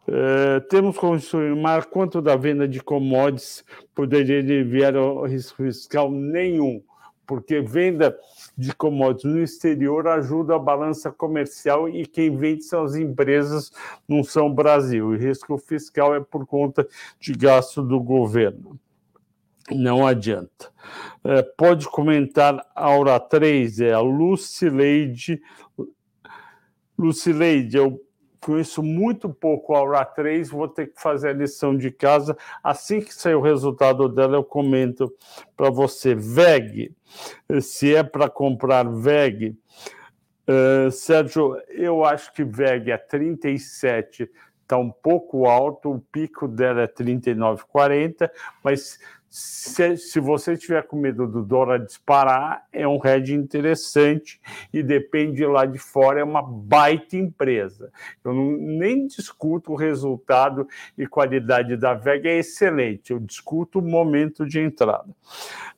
é, 0.08 0.60
temos 0.60 0.96
como 0.98 1.16
estimar 1.16 1.86
quanto 1.86 2.20
da 2.20 2.34
venda 2.34 2.66
de 2.66 2.82
commodities 2.82 3.64
poderia 3.94 4.38
aliviar 4.38 4.96
o 4.96 5.24
risco 5.26 5.62
fiscal? 5.62 6.10
Nenhum, 6.10 6.82
porque 7.26 7.60
venda 7.60 8.18
de 8.56 8.74
commodities 8.74 9.32
no 9.32 9.42
exterior 9.42 10.06
ajuda 10.06 10.54
a 10.54 10.58
balança 10.58 11.10
comercial 11.10 11.88
e 11.88 12.06
quem 12.06 12.36
vende 12.36 12.64
são 12.64 12.84
as 12.84 12.94
empresas, 12.94 13.72
não 14.08 14.22
são 14.22 14.46
o 14.46 14.54
Brasil. 14.54 15.08
O 15.08 15.16
risco 15.16 15.58
fiscal 15.58 16.14
é 16.14 16.20
por 16.20 16.46
conta 16.46 16.86
de 17.18 17.32
gasto 17.32 17.82
do 17.82 18.00
governo. 18.00 18.78
Não 19.70 20.06
adianta. 20.06 20.70
É, 21.24 21.42
pode 21.42 21.88
comentar 21.88 22.64
a 22.74 22.84
Aura 22.84 23.18
3, 23.18 23.80
é 23.80 23.92
a 23.92 24.00
Lucileide. 24.00 25.40
Lucileide, 26.98 27.78
eu 27.78 28.00
conheço 28.44 28.82
muito 28.82 29.30
pouco 29.30 29.74
a 29.74 29.78
Aura 29.78 30.04
3, 30.04 30.50
vou 30.50 30.68
ter 30.68 30.88
que 30.88 31.00
fazer 31.00 31.30
a 31.30 31.32
lição 31.32 31.76
de 31.76 31.90
casa. 31.90 32.36
Assim 32.62 33.00
que 33.00 33.14
sair 33.14 33.34
o 33.34 33.40
resultado 33.40 34.06
dela, 34.08 34.36
eu 34.36 34.44
comento 34.44 35.10
para 35.56 35.70
você. 35.70 36.14
VEG, 36.14 36.94
se 37.62 37.94
é 37.94 38.02
para 38.02 38.28
comprar 38.28 38.86
VEG, 38.86 39.56
uh, 40.46 40.90
Sérgio, 40.90 41.56
eu 41.70 42.04
acho 42.04 42.32
que 42.34 42.44
VEG 42.44 42.90
é 42.90 42.98
37, 42.98 44.30
está 44.62 44.76
um 44.76 44.90
pouco 44.90 45.46
alto, 45.46 45.92
o 45.92 46.00
pico 46.00 46.46
dela 46.46 46.82
é 46.82 46.86
39,40, 46.86 48.30
mas 48.62 48.98
se, 49.36 49.96
se 49.96 50.20
você 50.20 50.56
tiver 50.56 50.86
com 50.86 50.94
medo 50.94 51.26
do 51.26 51.42
dólar 51.42 51.80
disparar, 51.80 52.68
é 52.72 52.86
um 52.86 53.04
hedge 53.04 53.34
interessante 53.34 54.40
e 54.72 54.80
depende 54.80 55.44
lá 55.44 55.66
de 55.66 55.76
fora, 55.76 56.20
é 56.20 56.24
uma 56.24 56.40
baita 56.40 57.16
empresa. 57.16 57.90
Eu 58.24 58.32
não, 58.32 58.52
nem 58.52 59.08
discuto 59.08 59.72
o 59.72 59.74
resultado 59.74 60.68
e 60.96 61.04
qualidade 61.04 61.76
da 61.76 61.94
VEG, 61.94 62.28
é 62.28 62.38
excelente, 62.38 63.10
eu 63.10 63.18
discuto 63.18 63.80
o 63.80 63.82
momento 63.82 64.46
de 64.46 64.60
entrada. 64.60 65.10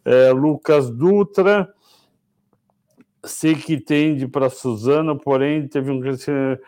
É, 0.04 0.32
Lucas 0.32 0.90
Dutra, 0.90 1.66
sei 3.24 3.54
que 3.54 3.80
tende 3.80 4.28
para 4.28 4.50
Suzano, 4.50 5.18
porém 5.18 5.66
teve 5.66 5.90
um 5.90 5.98
crescimento 5.98 6.60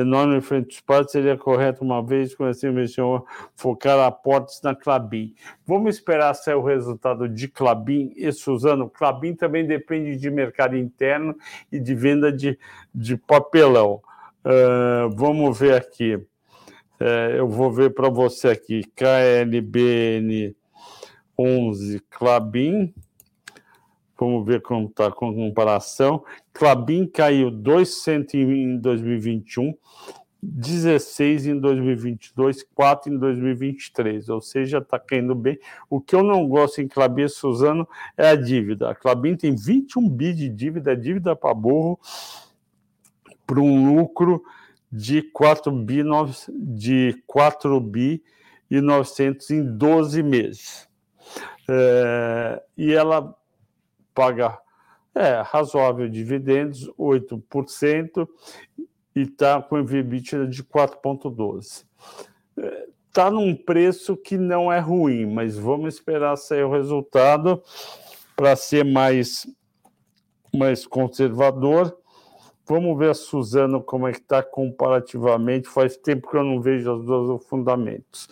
enorme 0.00 0.40
frente 0.40 0.76
aos 0.76 0.80
partes, 0.80 1.12
seria 1.12 1.36
correto, 1.36 1.82
uma 1.82 2.04
vez 2.04 2.34
com 2.34 2.46
essa 2.46 2.68
investigação, 2.68 3.24
focar 3.54 3.98
aportes 4.00 4.60
na 4.62 4.74
Clabin. 4.74 5.34
Vamos 5.66 5.96
esperar 5.96 6.34
sair 6.34 6.54
o 6.54 6.62
resultado 6.62 7.28
de 7.28 7.48
Clabin 7.48 8.12
e 8.16 8.30
Suzano. 8.32 8.90
Clabin 8.90 9.34
também 9.34 9.66
depende 9.66 10.16
de 10.16 10.30
mercado 10.30 10.76
interno 10.76 11.34
e 11.72 11.80
de 11.80 11.94
venda 11.94 12.30
de, 12.30 12.58
de 12.94 13.16
papelão. 13.16 14.02
Uh, 14.44 15.10
vamos 15.14 15.58
ver 15.58 15.74
aqui. 15.74 16.14
Uh, 16.14 17.30
eu 17.36 17.48
vou 17.48 17.70
ver 17.72 17.94
para 17.94 18.08
você 18.08 18.48
aqui. 18.48 18.82
KLBN 18.94 20.54
11 21.38 22.00
Clabin. 22.10 22.94
Vamos 24.18 24.46
ver 24.46 24.62
como 24.62 24.86
está 24.86 25.10
com 25.10 25.34
comparação. 25.34 26.24
Clabin 26.52 27.06
caiu 27.06 27.50
2% 27.50 28.34
em 28.34 28.78
2021, 28.78 29.74
16 30.42 31.46
em 31.46 31.58
2022, 31.58 32.64
4 32.74 33.12
em 33.12 33.18
2023, 33.18 34.28
ou 34.28 34.40
seja, 34.40 34.78
está 34.78 34.98
caindo 34.98 35.34
bem. 35.34 35.58
O 35.90 36.00
que 36.00 36.14
eu 36.14 36.22
não 36.22 36.48
gosto 36.48 36.80
em 36.80 36.88
Clabin 36.88 37.28
Suzano 37.28 37.86
é 38.16 38.28
a 38.28 38.36
dívida. 38.36 38.90
A 38.90 38.94
Clabin 38.94 39.36
tem 39.36 39.54
21 39.54 40.08
bi 40.08 40.32
de 40.32 40.48
dívida, 40.48 40.96
dívida 40.96 41.36
para 41.36 41.52
burro, 41.52 41.98
para 43.46 43.60
um 43.60 43.94
lucro 43.96 44.42
de 44.90 45.22
4 45.22 45.70
bi, 45.72 46.02
de 46.50 47.22
4 47.26 47.80
bi 47.80 48.22
e 48.70 48.80
900 48.80 49.50
em 49.50 49.76
12 49.76 50.22
meses. 50.22 50.88
É, 51.68 52.62
e 52.76 52.92
ela 52.92 53.34
paga 54.16 54.58
É, 55.14 55.40
razoável 55.40 56.10
dividendos, 56.10 56.90
8%, 56.98 58.28
e 59.14 59.22
está 59.22 59.62
com 59.62 59.78
EBITDA 59.78 60.46
de 60.46 60.62
4,12%. 60.62 61.86
Está 63.08 63.30
num 63.30 63.56
preço 63.56 64.14
que 64.14 64.36
não 64.36 64.70
é 64.70 64.78
ruim, 64.78 65.24
mas 65.24 65.56
vamos 65.56 65.94
esperar 65.94 66.36
sair 66.36 66.64
o 66.64 66.70
resultado 66.70 67.62
para 68.36 68.54
ser 68.56 68.84
mais, 68.84 69.46
mais 70.54 70.86
conservador. 70.86 71.96
Vamos 72.66 72.98
ver 72.98 73.12
a 73.12 73.14
Suzano 73.14 73.82
como 73.82 74.06
é 74.06 74.12
que 74.12 74.18
está 74.18 74.42
comparativamente. 74.42 75.66
Faz 75.66 75.96
tempo 75.96 76.28
que 76.30 76.36
eu 76.36 76.44
não 76.44 76.60
vejo 76.60 76.92
os 76.92 77.06
dois 77.06 77.46
fundamentos. 77.46 78.28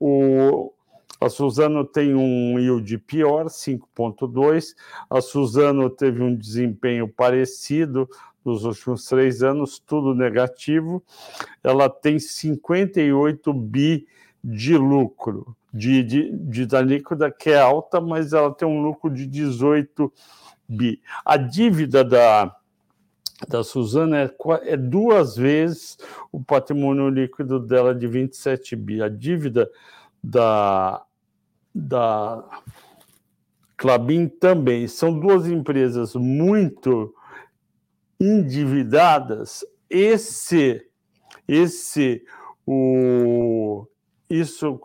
O, 0.00 0.72
a 1.20 1.28
Suzano 1.28 1.84
tem 1.84 2.14
um 2.14 2.58
yield 2.58 2.96
pior, 2.98 3.46
5,2. 3.46 4.74
A 5.10 5.20
Suzano 5.20 5.90
teve 5.90 6.22
um 6.22 6.34
desempenho 6.34 7.06
parecido 7.06 8.08
nos 8.42 8.64
últimos 8.64 9.04
três 9.04 9.42
anos, 9.42 9.78
tudo 9.78 10.14
negativo. 10.14 11.04
Ela 11.62 11.90
tem 11.90 12.18
58 12.18 13.52
bi 13.52 14.06
de 14.42 14.78
lucro, 14.78 15.54
de, 15.72 16.02
de, 16.02 16.30
de 16.32 16.64
da 16.64 16.80
líquida, 16.80 17.30
que 17.30 17.50
é 17.50 17.60
alta, 17.60 18.00
mas 18.00 18.32
ela 18.32 18.50
tem 18.50 18.66
um 18.66 18.80
lucro 18.80 19.10
de 19.10 19.26
18 19.26 20.10
bi. 20.66 21.02
A 21.22 21.36
dívida 21.36 22.02
da, 22.02 22.56
da 23.46 23.62
Suzana 23.62 24.22
é, 24.22 24.34
é, 24.62 24.76
duas 24.78 25.36
vezes 25.36 25.98
o 26.32 26.42
patrimônio 26.42 27.10
líquido 27.10 27.60
dela 27.60 27.94
de 27.94 28.06
27 28.06 28.74
bi. 28.74 29.02
A 29.02 29.08
dívida 29.08 29.70
da 30.24 31.02
da 31.74 32.44
Clabin 33.76 34.28
também. 34.28 34.86
São 34.86 35.18
duas 35.18 35.46
empresas 35.46 36.14
muito 36.14 37.14
endividadas. 38.20 39.64
Esse, 39.88 40.86
esse, 41.48 42.24
o, 42.66 43.86
isso 44.28 44.80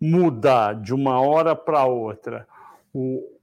mudar 0.00 0.74
de 0.74 0.92
uma 0.92 1.20
hora 1.20 1.54
para 1.56 1.86
outra, 1.86 2.46
o, 2.92 3.35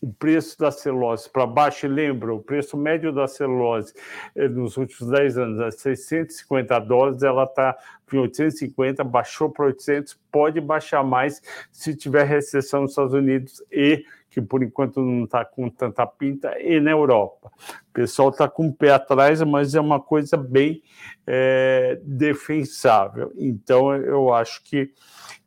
o 0.00 0.12
preço 0.12 0.58
da 0.58 0.70
celulose 0.70 1.28
para 1.28 1.46
baixo, 1.46 1.86
lembra, 1.86 2.34
o 2.34 2.40
preço 2.40 2.76
médio 2.76 3.12
da 3.12 3.28
celulose 3.28 3.92
eh, 4.34 4.48
nos 4.48 4.76
últimos 4.76 5.10
10 5.12 5.38
anos 5.38 5.60
é 5.60 5.70
650 5.70 6.78
dólares, 6.80 7.22
ela 7.22 7.44
está 7.44 7.76
em 8.12 8.18
850, 8.18 9.04
baixou 9.04 9.50
para 9.50 9.66
800, 9.66 10.18
pode 10.32 10.60
baixar 10.60 11.04
mais 11.04 11.42
se 11.70 11.94
tiver 11.94 12.24
recessão 12.24 12.82
nos 12.82 12.92
Estados 12.92 13.14
Unidos 13.14 13.62
e 13.70 14.04
que 14.30 14.40
por 14.40 14.62
enquanto 14.62 15.00
não 15.00 15.24
está 15.24 15.44
com 15.44 15.68
tanta 15.68 16.06
pinta, 16.06 16.56
e 16.60 16.80
na 16.80 16.92
Europa. 16.92 17.50
O 17.90 17.92
pessoal 17.92 18.30
está 18.30 18.48
com 18.48 18.68
o 18.68 18.72
pé 18.72 18.92
atrás, 18.92 19.42
mas 19.42 19.74
é 19.74 19.80
uma 19.80 20.00
coisa 20.00 20.36
bem 20.36 20.82
é, 21.26 22.00
defensável. 22.04 23.32
Então, 23.36 23.94
eu 23.96 24.32
acho 24.32 24.62
que, 24.62 24.92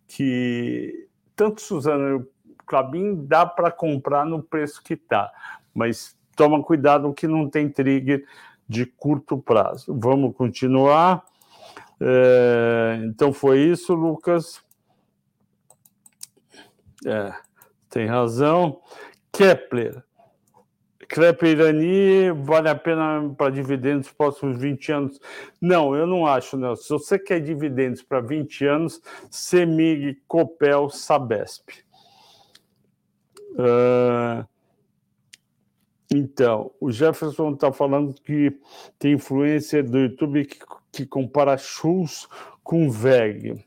que 0.05 1.07
tanto 1.33 1.61
Suzano 1.61 2.27
Clabin 2.73 3.27
dá 3.27 3.45
para 3.45 3.69
comprar 3.69 4.25
no 4.25 4.41
preço 4.41 4.81
que 4.81 4.95
está, 4.95 5.31
mas 5.75 6.17
toma 6.35 6.63
cuidado 6.63 7.13
que 7.13 7.27
não 7.27 7.47
tem 7.47 7.69
trigger 7.69 8.25
de 8.67 8.83
curto 8.83 9.37
prazo. 9.37 9.95
Vamos 9.95 10.35
continuar. 10.35 11.23
É, 12.01 12.99
então 13.03 13.31
foi 13.31 13.59
isso, 13.59 13.93
Lucas. 13.93 14.59
É, 17.05 17.31
tem 17.91 18.07
razão. 18.07 18.81
Kepler. 19.31 20.03
Kepler 21.07 21.51
Irani 21.51 22.31
vale 22.43 22.69
a 22.69 22.75
pena 22.75 23.35
para 23.37 23.51
dividendos 23.51 24.07
nos 24.07 24.15
próximos 24.15 24.59
20 24.59 24.91
anos? 24.91 25.19
Não, 25.61 25.95
eu 25.95 26.07
não 26.07 26.25
acho, 26.25 26.57
não. 26.57 26.75
Se 26.75 26.89
você 26.89 27.19
quer 27.19 27.39
dividendos 27.39 28.01
para 28.01 28.19
20 28.19 28.65
anos, 28.65 28.99
Semig, 29.29 30.23
Copel, 30.27 30.89
Sabesp. 30.89 31.82
Uh, 33.53 34.47
então, 36.13 36.71
o 36.79 36.91
Jefferson 36.91 37.53
está 37.53 37.71
falando 37.71 38.13
que 38.13 38.55
tem 38.99 39.13
influência 39.13 39.81
do 39.83 39.97
YouTube 39.97 40.45
que, 40.45 40.59
que 40.91 41.05
compara 41.05 41.57
Schultz 41.57 42.27
com 42.63 42.89
VEG. 42.89 43.63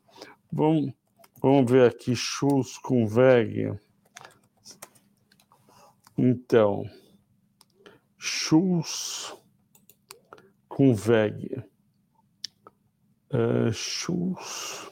Vamos, 0.53 0.93
vamos 1.43 1.71
ver 1.71 1.91
aqui, 1.91 2.15
Schultz 2.15 2.79
com 2.79 3.07
VEG. 3.07 3.73
Então, 6.17 6.89
Schultz 8.17 9.35
com 10.69 10.95
VEG. 10.95 11.65
Uh, 13.33 13.73
Schultz. 13.73 14.89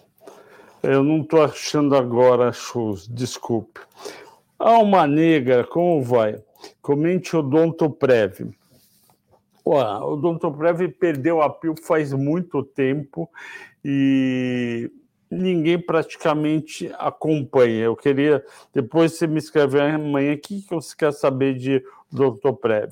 Eu 0.83 1.03
não 1.05 1.23
estou 1.23 1.43
achando 1.43 1.95
agora 1.95 2.53
Schultz, 2.53 3.07
desculpe. 3.07 3.81
Alma 4.65 5.07
Negra, 5.07 5.63
como 5.63 6.03
vai? 6.03 6.43
Comente 6.81 7.37
o 7.37 7.41
Odontoprev. 7.41 8.51
O 9.63 9.75
Odontoprev 9.75 10.89
perdeu 10.89 11.43
a 11.43 11.51
PIL 11.51 11.75
faz 11.87 12.15
muito 12.15 12.63
tempo 12.63 13.29
e 13.85 14.91
ninguém 15.31 15.79
praticamente 15.79 16.91
acompanha. 16.99 17.85
Eu 17.85 17.95
queria, 17.95 18.43
depois 18.73 19.13
você 19.13 19.27
me 19.27 19.37
escrever 19.37 19.83
amanhã, 19.83 20.33
o 20.33 20.39
que 20.39 20.65
você 20.71 20.97
quer 20.97 21.13
saber 21.13 21.59
de 21.59 21.85
Odontoprev? 22.11 22.91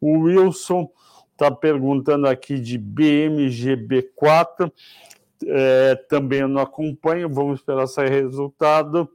O 0.00 0.22
Wilson 0.22 0.90
está 1.30 1.52
perguntando 1.52 2.26
aqui 2.26 2.58
de 2.58 2.76
BMGB4, 2.76 4.72
é, 5.46 5.94
também 6.08 6.48
não 6.48 6.60
acompanho, 6.60 7.28
vamos 7.28 7.60
esperar 7.60 7.86
sair 7.86 8.10
resultado 8.10 9.08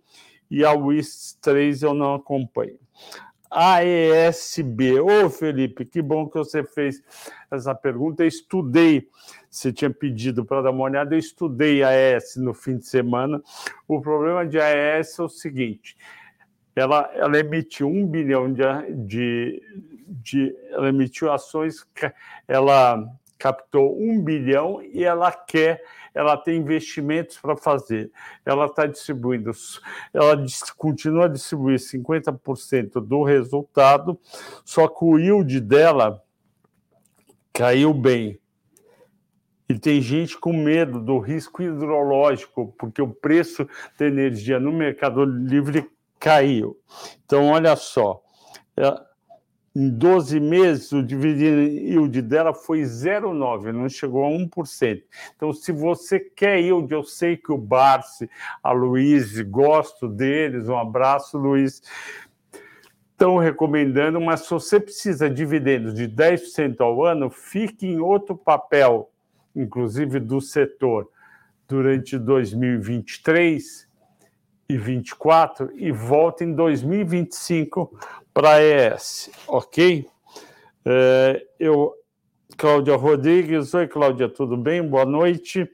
e 0.50 0.64
a 0.64 0.74
WIS 0.74 1.38
3 1.42 1.84
eu 1.84 1.94
não 1.94 2.16
acompanho. 2.16 2.78
AESB, 3.50 5.00
ô 5.00 5.30
Felipe, 5.30 5.86
que 5.86 6.02
bom 6.02 6.28
que 6.28 6.38
você 6.38 6.64
fez 6.64 7.02
essa 7.50 7.74
pergunta. 7.74 8.24
Eu 8.24 8.28
estudei, 8.28 9.08
você 9.50 9.72
tinha 9.72 9.90
pedido 9.90 10.44
para 10.44 10.64
dar 10.64 10.72
uma 10.72 10.84
olhada, 10.84 11.16
eu 11.16 11.20
estudei 11.20 11.84
AES 11.84 12.36
no 12.38 12.54
fim 12.54 12.78
de 12.78 12.86
semana. 12.86 13.42
O 13.88 14.02
problema 14.02 14.46
de 14.46 14.60
AES 14.60 15.18
é 15.18 15.24
o 15.24 15.30
seguinte: 15.30 15.98
ela, 16.76 17.10
ela 17.14 17.40
emitiu 17.40 17.88
um 17.88 18.06
bilhão 18.06 18.52
de, 18.52 18.64
de, 19.06 19.64
de. 20.08 20.56
Ela 20.72 20.90
emitiu 20.90 21.32
ações, 21.32 21.88
ela 22.48 23.08
captou 23.38 24.00
um 24.00 24.22
bilhão 24.22 24.82
e 24.82 25.04
ela 25.04 25.32
quer 25.32 25.82
ela 26.18 26.36
tem 26.36 26.58
investimentos 26.58 27.38
para 27.38 27.56
fazer, 27.56 28.12
ela 28.44 28.66
está 28.66 28.88
distribuindo, 28.88 29.52
ela 30.12 30.36
continua 30.76 31.26
a 31.26 31.28
distribuir 31.28 31.78
50% 31.78 32.94
do 33.00 33.22
resultado, 33.22 34.20
só 34.66 34.88
que 34.88 35.06
o 35.06 35.20
yield 35.20 35.60
dela 35.62 36.20
caiu 37.54 37.94
bem. 37.94 38.40
E 39.70 39.78
tem 39.78 40.02
gente 40.02 40.40
com 40.40 40.54
medo 40.54 41.00
do 41.00 41.20
risco 41.20 41.62
hidrológico, 41.62 42.74
porque 42.80 43.02
o 43.02 43.14
preço 43.14 43.68
da 44.00 44.08
energia 44.08 44.60
no 44.60 44.72
Mercado 44.72 45.24
Livre 45.24 45.88
caiu. 46.20 46.80
Então, 47.26 47.50
olha 47.50 47.76
só, 47.76 48.24
em 49.78 49.92
12 49.92 50.40
meses, 50.40 50.92
o 50.92 51.04
dividend 51.04 51.70
yield 51.70 52.20
dela 52.24 52.52
foi 52.52 52.82
0,9, 52.82 53.72
não 53.72 53.88
chegou 53.88 54.26
a 54.26 54.30
1%. 54.30 55.04
Então, 55.36 55.54
se 55.54 55.72
você 55.72 56.20
quer 56.20 56.60
yield, 56.60 56.92
eu 56.92 57.04
sei 57.04 57.38
que 57.38 57.52
o 57.52 57.60
Barsi, 57.60 58.28
a 58.64 58.72
Luiz, 58.72 59.40
gosto 59.42 60.08
deles, 60.08 60.68
um 60.68 60.76
abraço, 60.76 61.38
Luiz, 61.38 61.84
estão 63.12 63.38
recomendando, 63.38 64.20
mas 64.20 64.40
se 64.42 64.50
você 64.50 64.80
precisa 64.80 65.30
de 65.30 65.36
dividendos 65.36 65.94
de 65.94 66.08
10% 66.08 66.82
ao 66.82 67.06
ano, 67.06 67.30
fique 67.30 67.86
em 67.86 68.00
outro 68.00 68.36
papel, 68.36 69.12
inclusive 69.56 70.20
do 70.20 70.42
setor, 70.42 71.08
durante 71.68 72.18
2023 72.18 73.87
e 74.70 74.78
24 74.78 75.72
e 75.76 75.92
volta 75.92 76.44
em 76.44 76.54
2025 76.54 77.98
para 78.34 78.56
a 78.56 78.62
ES, 78.62 79.30
ok? 79.48 80.08
É, 80.86 81.46
eu, 81.60 81.94
Cláudia 82.58 82.96
Rodrigues, 82.96 83.74
oi 83.74 83.88
Cláudia, 83.88 84.28
tudo 84.28 84.58
bem? 84.58 84.82
Boa 84.82 85.06
noite. 85.06 85.70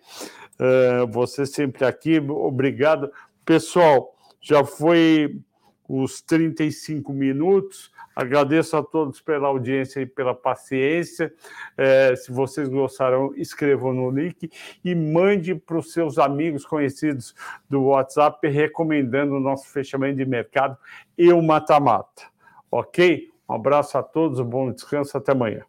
É, 0.59 1.05
você 1.07 1.45
sempre 1.45 1.85
aqui, 1.85 2.19
obrigado. 2.19 3.11
Pessoal, 3.45 4.15
já 4.39 4.63
foi 4.63 5.39
os 5.87 6.21
35 6.21 7.11
minutos. 7.11 7.91
Agradeço 8.15 8.77
a 8.77 8.83
todos 8.83 9.21
pela 9.21 9.47
audiência 9.47 10.01
e 10.01 10.05
pela 10.05 10.35
paciência. 10.35 11.33
É, 11.77 12.15
se 12.15 12.31
vocês 12.31 12.69
gostaram, 12.69 13.33
escrevam 13.35 13.93
no 13.93 14.09
link 14.11 14.49
e 14.83 14.95
mande 14.95 15.55
para 15.55 15.77
os 15.77 15.91
seus 15.91 16.17
amigos 16.17 16.65
conhecidos 16.65 17.33
do 17.69 17.85
WhatsApp 17.85 18.47
recomendando 18.47 19.35
o 19.35 19.39
nosso 19.39 19.67
fechamento 19.67 20.17
de 20.17 20.25
mercado 20.25 20.77
e 21.17 21.31
o 21.31 21.41
mata-mata. 21.41 22.23
Ok? 22.71 23.31
Um 23.49 23.55
abraço 23.55 23.97
a 23.97 24.03
todos, 24.03 24.39
um 24.39 24.45
bom 24.45 24.71
descanso, 24.71 25.17
até 25.17 25.31
amanhã. 25.31 25.63